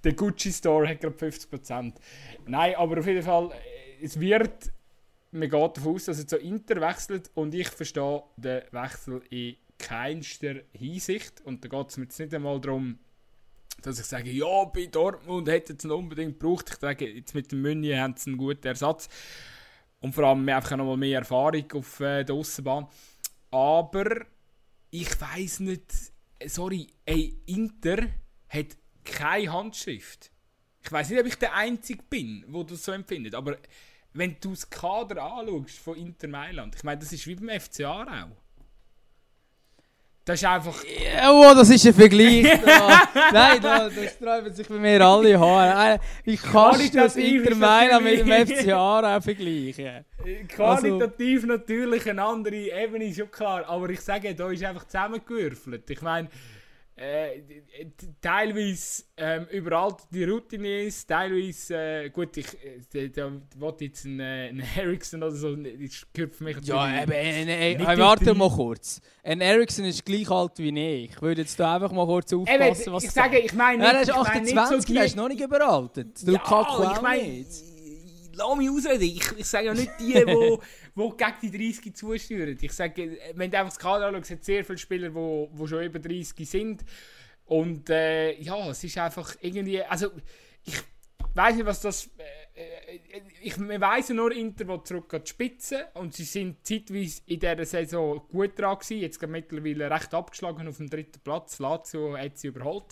[0.03, 1.93] Der Gucci Store hat gerade 50%.
[2.45, 4.71] Nein, aber auf jeden Fall, äh, es wird.
[5.33, 9.55] Man geht davon aus, dass er zu Inter wechselt und ich verstehe den Wechsel in
[9.79, 11.41] keinster Hinsicht.
[11.41, 12.99] Und da geht es mir jetzt nicht einmal darum,
[13.81, 16.69] dass ich sage, ja, bei Dortmund hätte es unbedingt gebraucht.
[16.69, 19.09] Ich sage, jetzt mit dem München haben sie einen guten Ersatz.
[20.01, 22.87] Und vor allem einfach noch mal mehr Erfahrung auf äh, der Aussenbahn.
[23.49, 24.25] Aber
[24.91, 25.91] ich weiß nicht,
[26.45, 28.07] sorry, ey, Inter
[28.49, 30.29] hat keine Handschrift.
[30.83, 33.57] Ich weiß nicht, ob ich der Einzige bin, wo das so empfindet, aber
[34.13, 38.03] wenn du das Kader anschaust von Inter Mailand, ich meine, das ist wie beim FCA
[38.03, 38.43] auch.
[40.25, 40.81] Das ist einfach.
[40.85, 42.43] Ja, oh, das ist ein Vergleich.
[42.65, 43.01] da.
[43.33, 45.95] Nein, da, das treiben sich bei mir alle Haare.
[45.95, 50.05] Äh, Wie kannst du das Inter Mailand mit dem FCA auch vergleichen?
[50.47, 53.67] Qualitativ natürlich eine andere Ebene, ist schon klar.
[53.67, 55.89] Aber ich sage, da ist einfach zusammengewürfelt.
[55.89, 56.29] Ich meine,
[56.95, 57.41] äh,
[58.21, 62.45] teilweise ähm, überaltete Routiniers, teilweise, äh, gut, ich
[62.93, 63.31] äh, da,
[63.81, 67.89] jetzt ein, äh, Ericsson oder so, das gehört für mich Ja, eben, äh, äh, Nicht
[67.89, 69.01] äh, warte die- mal kurz.
[69.23, 71.09] Ein Ericsson ist gleich alt wie ich.
[71.11, 73.79] Ich würde jetzt da einfach mal kurz Eben, aufpassen, was ich du sage, ich meine
[73.83, 76.21] nicht, er ist ich meine nicht 28, so die- ist noch nicht überaltet.
[76.27, 77.49] Lukaku ich auch meine, nicht.
[78.33, 79.03] Lass mich ausreden.
[79.03, 80.61] Ich, ich sage ja nicht die, die wo,
[80.95, 82.57] wo gegen die 30 zusteuern.
[82.59, 85.67] Ich sage, wenn du einfach das Kader anschaust, es sehr viele Spieler, die wo, wo
[85.67, 86.83] schon über 30 sind.
[87.45, 90.11] Und äh, ja, es ist einfach irgendwie, also
[90.63, 90.81] ich
[91.33, 92.09] weiß nicht, was das.
[92.17, 92.99] Äh, äh,
[93.41, 97.65] ich, ja nur, Inter will zurück an die Spitze und sie sind zeitweise in dieser
[97.65, 99.01] Saison gut dran gewesen.
[99.01, 101.59] Jetzt mittlerweile recht abgeschlagen auf dem dritten Platz.
[101.59, 102.85] Lazio hat sie überholt.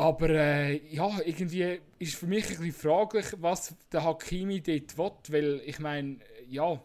[0.00, 5.58] Aber äh, ja, irgendwie ist für mich ein bisschen fraglich, was der Hakimi dort will,
[5.58, 6.16] weil ich meine,
[6.48, 6.80] ja,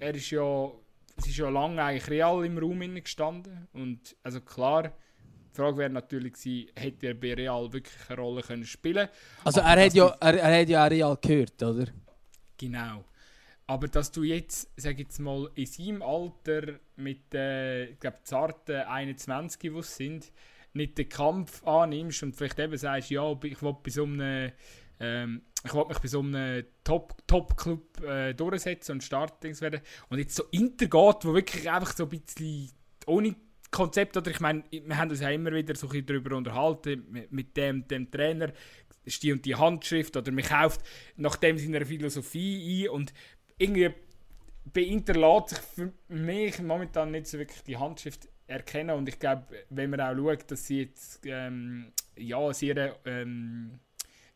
[0.00, 0.68] er ist ja,
[1.16, 4.92] es ist ja lange eigentlich real im Raum gestanden und also klar,
[5.52, 9.08] die Frage wäre natürlich gewesen, hätte er bei Real wirklich eine Rolle können spielen
[9.44, 11.86] Also er hat, ja, er, er hat ja auch Real gehört, oder?
[12.58, 13.04] Genau.
[13.68, 18.74] Aber dass du jetzt, sag jetzt mal, in seinem Alter mit, äh, ich glaube, zarten
[18.74, 20.32] 21, die es sind,
[20.72, 24.52] nicht den Kampf annimmst und vielleicht eben sagst, ja, ich will bei so einem,
[25.00, 29.80] ähm, ich will mich bei so einem Top- Top-Club äh, durchsetzen und Startdings werden.
[30.08, 32.70] Und jetzt so Inter geht, wo wirklich einfach so ein bisschen
[33.06, 33.34] ohne
[33.70, 37.06] Konzept, oder ich meine, wir haben uns ja immer wieder so ein bisschen darüber unterhalten,
[37.08, 38.52] mit, mit dem, dem Trainer,
[39.04, 40.82] ist die und die Handschrift, oder man kauft
[41.16, 43.12] nach dem seiner Philosophie ein und
[43.58, 43.90] irgendwie
[44.72, 49.18] bei Inter lässt sich für mich momentan nicht so wirklich die Handschrift erkennen und ich
[49.18, 53.80] glaube, wenn man auch schaut, dass sie jetzt ähm, ja, sehr ähm,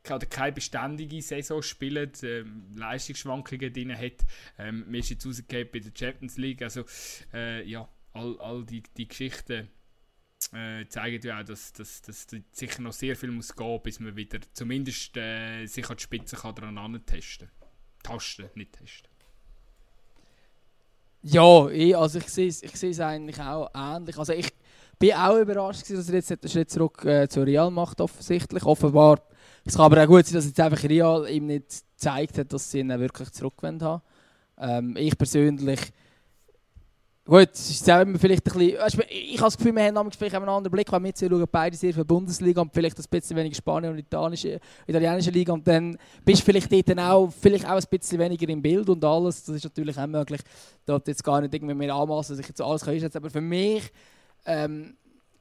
[0.09, 4.25] oder keine beständige Saison spielen, ähm, Leistungsschwankungen drin hat.
[4.59, 6.61] Ähm, mir ist jetzt rausgefallen bei der Champions League.
[6.63, 6.85] Also,
[7.33, 9.69] äh, ja, all, all die, die Geschichten
[10.53, 13.99] äh, zeigen ja auch, dass, dass, dass da sicher noch sehr viel muss gehen, bis
[14.01, 17.51] man wieder zumindest äh, sich an die Spitze kann dran testen.
[18.03, 19.14] Tasten, nicht testen.
[21.27, 24.19] Ja, ich, also ich sehe es ich eigentlich auch ähnlich.
[24.19, 24.53] Also ich
[24.99, 28.63] bin auch überrascht, dass er jetzt den Schritt zurück äh, zu Real macht, offensichtlich.
[28.65, 29.23] Offenbar.
[29.65, 32.71] Es kann aber auch gut sein, dass jetzt einfach Real ihm nicht gezeigt hat, dass
[32.71, 34.03] sie ihn wirklich zurück wollen haben.
[34.59, 35.81] Ähm, ich persönlich
[37.27, 40.35] Gut, es ist selber vielleicht ein bisschen, weißt, ich habe das Gefühl, wir haben vielleicht
[40.35, 43.35] einen anderen Blick, weil wir schauen beide sehr für die Bundesliga und vielleicht ein bisschen
[43.35, 47.65] weniger Spanien und italienische, italienische Liga und dann bist du vielleicht dort dann auch, vielleicht
[47.65, 50.43] auch ein bisschen weniger im Bild und alles, das ist natürlich auch möglich,
[50.85, 53.91] da jetzt gar nicht irgendwie mehr anmassen, dass ich jetzt alles kann aber für mich
[54.45, 54.95] ähm,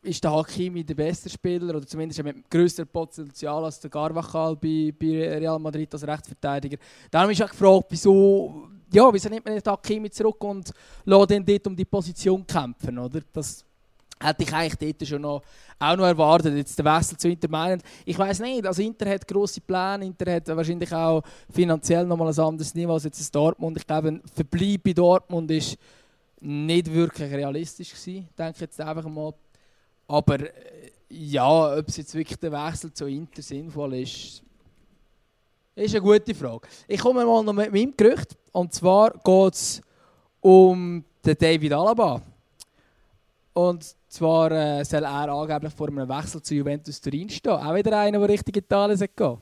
[0.04, 4.94] ist der Hakimi der beste Spieler oder zumindest mit größerem Potenzial als der Carvajal bei,
[4.98, 6.78] bei Real Madrid als Rechtsverteidiger.
[7.12, 10.72] Darum ist auch gefragt, wieso, ja, wieso nimmt man nicht Hakimi zurück und
[11.06, 13.22] lässt ihn dort um die Position kämpfen, oder?
[13.32, 13.66] Das
[14.20, 15.42] hätte ich eigentlich dort schon noch,
[15.80, 16.56] auch noch erwartet.
[16.56, 17.84] Jetzt der Wechsel zu Inter Mailand.
[18.06, 22.40] Ich weiß nicht, also Inter hat grosse Pläne, Inter hat wahrscheinlich auch finanziell nochmal ein
[22.40, 23.78] anderes Niveau als jetzt Dortmund.
[23.78, 25.78] Ich glaube, ein Verbleib bei Dortmund ist
[26.40, 29.34] nicht wirklich realistisch gewesen, denke ich jetzt einfach mal.
[30.08, 34.44] Aber äh, ja, ob es jetzt wirklich der Wechsel zu Inter sinnvoll ist,
[35.76, 36.68] ist eine gute Frage.
[36.88, 38.36] Ich komme mal noch mit meinem Gerücht.
[38.54, 39.82] Und zwar geht es
[40.40, 42.22] um den David Alaba.
[43.54, 47.52] Und zwar äh, soll er angeblich vor einem Wechsel zu Juventus Turin stehen.
[47.52, 49.38] Auch wieder einer, der Richtung Italien gehen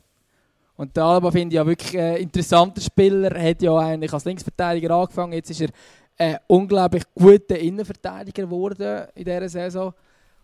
[0.78, 3.32] Und der Alaba finde ich ja wirklich ein interessanter Spieler.
[3.36, 5.34] Er hat ja eigentlich als Linksverteidiger angefangen.
[5.34, 5.70] Jetzt ist er
[6.18, 9.94] ein unglaublich guter Innenverteidiger geworden in dieser Saison.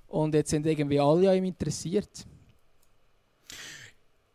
[0.08, 2.26] Und jetzt sind irgendwie alle an ihm interessiert.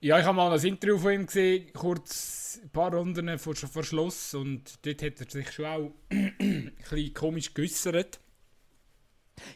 [0.01, 3.85] Ja, ich habe mal ein Interview von ihm gesehen, kurz ein paar Runden vor, vor
[3.85, 4.35] Schluss.
[4.35, 8.21] Und dort hat er sich schon auch ein bisschen komisch geäußert.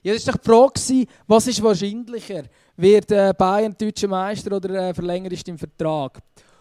[0.03, 2.45] Ja, das war doch die Frage, was ist wahrscheinlicher?
[2.77, 6.21] Wird äh, Bayern deutscher Meister oder äh, verlängert ist im Vertrag?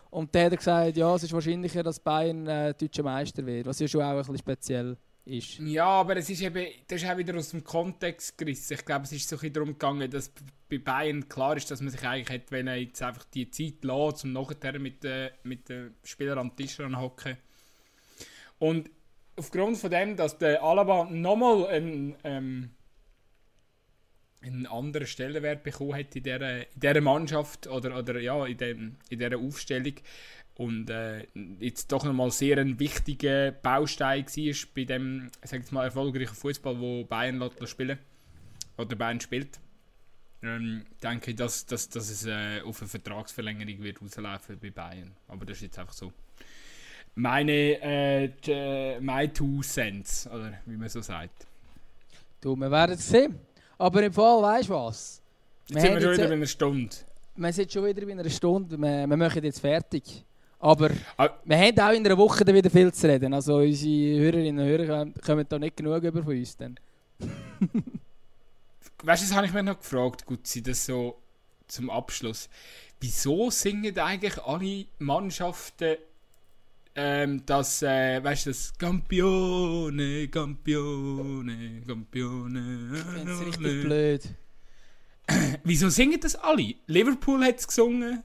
[0.10, 3.66] Und dann hat er gesagt, ja, es ist wahrscheinlicher, dass Bayern äh, deutscher Meister wird,
[3.66, 5.14] was ja schon auch ein bisschen speziell ist.
[5.60, 8.74] Ja, aber es ist eben, das ist auch wieder aus dem Kontext gerissen.
[8.74, 10.32] Ich glaube, es ist so ein darum gegangen, dass
[10.70, 13.84] bei Bayern klar ist, dass man sich eigentlich hätte, wenn er jetzt einfach die Zeit
[13.84, 17.38] lässt, um nachher mit den mit den Spielern am Tisch hocken.
[18.60, 18.90] Und
[19.36, 22.70] aufgrund von dem, dass der Alaba nochmal ein, ähm,
[24.42, 28.98] einen anderen Stellenwert bekommen hat in dieser, in dieser Mannschaft oder, oder ja, in, dem,
[29.10, 29.96] in dieser Aufstellung,
[30.58, 31.28] und äh,
[31.60, 36.80] jetzt doch nochmal sehr ein wichtiger Baustein war bei dem sag ich mal, erfolgreichen Fußball,
[36.80, 37.99] wo Bayern spielen
[38.78, 39.60] oder Bayern spielt.
[40.41, 45.12] Ähm, denke ich, dass, dass, dass es äh, auf eine Vertragsverlängerung wird rauslaufen bei Bayern.
[45.28, 46.14] Aber das ist jetzt einfach so.
[47.16, 51.47] Meine äh, my two cents, oder wie man so sagt.
[52.41, 53.39] Du, wir werden es sehen.
[53.78, 55.22] Aber im Fall, weißt du was?
[55.68, 56.95] Jetzt wir sind wir schon wieder bei einer Stunde.
[57.36, 58.78] Wir sind schon wieder bei einer Stunde.
[58.78, 60.24] Wir, wir machen jetzt fertig.
[60.66, 61.30] Aber ah.
[61.43, 63.36] wir haben auch in einer Woche dann wieder viel zu reden.
[63.36, 66.57] Also unsere Hörerinnen und Hörer kommen da nicht genug über von uns.
[66.57, 66.80] Dann.
[69.03, 71.22] weißt du, das habe ich mir noch gefragt, Gutzi, das so
[71.68, 72.49] zum Abschluss.
[72.99, 75.97] Wieso singen eigentlich alle Mannschaften
[76.95, 82.89] ähm, das, äh, weißt du, das Campione, Campione, Campione.
[82.95, 84.22] Ich finde es richtig blöd.
[85.63, 86.74] Wieso singen das alle?
[86.88, 88.24] Liverpool hat es gesungen,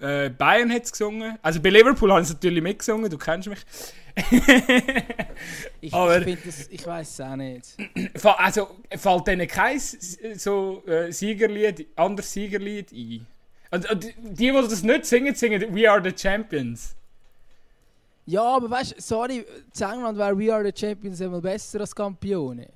[0.00, 1.38] äh, Bayern hat es gesungen.
[1.42, 3.60] Also bei Liverpool haben sie natürlich mitgesungen, du kennst mich.
[5.80, 7.76] ich Aber, ich, das, ich weiß es auch nicht.
[8.38, 13.26] Also fällt denen kein so äh, Siegerlied, anderes Siegerlied ein?
[13.70, 16.96] Und, und die, die das nicht singen, singen We Are the Champions.
[18.26, 21.94] Ja, aber weißt du, sorry, in England wäre We Are the Champions immer besser als
[21.94, 22.68] Campione.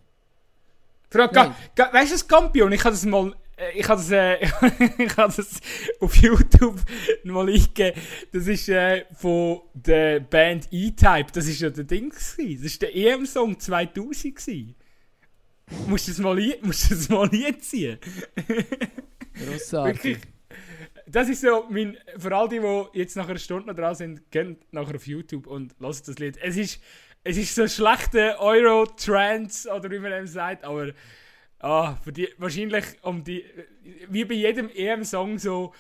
[1.11, 3.35] Frage, weißt du, das Campion, ich habe das mal
[3.75, 4.45] ich habe das, äh,
[4.99, 5.61] ich das
[6.01, 6.81] auf YouTube
[7.25, 8.01] mal eingegeben.
[8.33, 11.27] Das ist äh, von der Band E-Type.
[11.33, 12.11] Das ist ja der Ding.
[12.11, 12.63] Gewesen.
[12.63, 14.35] Das war der EM-Song 2000.
[14.35, 14.75] Gewesen.
[15.87, 17.99] Musst du das mal, musst das mal einziehen?
[19.35, 20.19] Grossartig.
[21.07, 21.97] Das ist so mein.
[22.19, 25.47] Für all die, die jetzt nach einer Stunde noch dran sind, gehen nachher auf YouTube
[25.47, 26.39] und lassen das Lied.
[26.43, 26.81] Es ist,
[27.23, 30.93] es ist so schlechte Euro-Trance oder wie man eben sagt, aber
[31.59, 33.45] Ah, für die, wahrscheinlich um die,
[34.09, 35.73] wie bei jedem EM-Song so,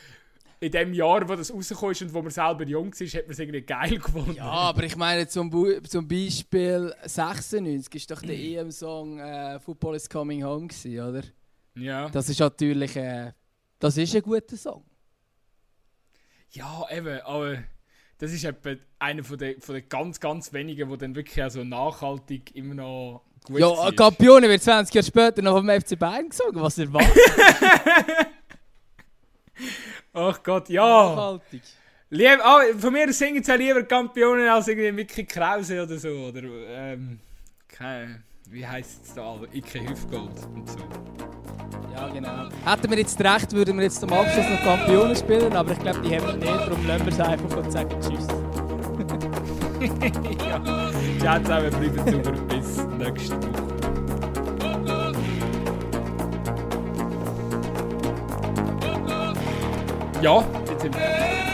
[0.61, 3.31] in dem Jahr, wo das rausgekommen ist und wo man selber jung war, hat man
[3.33, 4.37] es irgendwie geil gefunden.
[4.37, 5.51] Ja, aber ich meine zum,
[5.85, 11.23] zum Beispiel 96 ist doch der EM-Song äh, «Football is coming home» gewesen, oder?
[11.75, 12.09] Ja.
[12.09, 13.33] Das ist natürlich, äh,
[13.79, 14.85] das ist ein guter Song.
[16.51, 17.59] Ja, eben, aber
[18.19, 21.65] das ist etwa einer von den, von den ganz, ganz wenigen, die dann wirklich also
[21.65, 26.31] nachhaltig immer noch Gut ja, ein Campione wird 20 Jahre später noch vom FC Bayern
[26.31, 27.03] gesungen, was er war.
[30.15, 30.83] Ach Gott, ja.
[30.83, 31.63] Nachhaltig.
[32.09, 36.09] Lieb, oh, von mir singen sie lieber Campione als irgendwie Mickey Krause oder so.
[36.09, 37.21] Oder, ähm,
[37.69, 39.39] keine, wie heisst es da?
[39.53, 40.79] Ike Hüfgold und so.
[41.93, 42.49] Ja, genau.
[42.65, 46.01] Hätten wir jetzt recht, würden wir jetzt zum Abschluss noch Campione spielen, aber ich glaube,
[46.01, 48.64] die haben wir nicht, darum lassen wir es einfach und sagen Tschüss.
[51.21, 53.37] Ciao, ciao e pridite se v rupis na kështu.
[60.23, 61.54] Ja, det är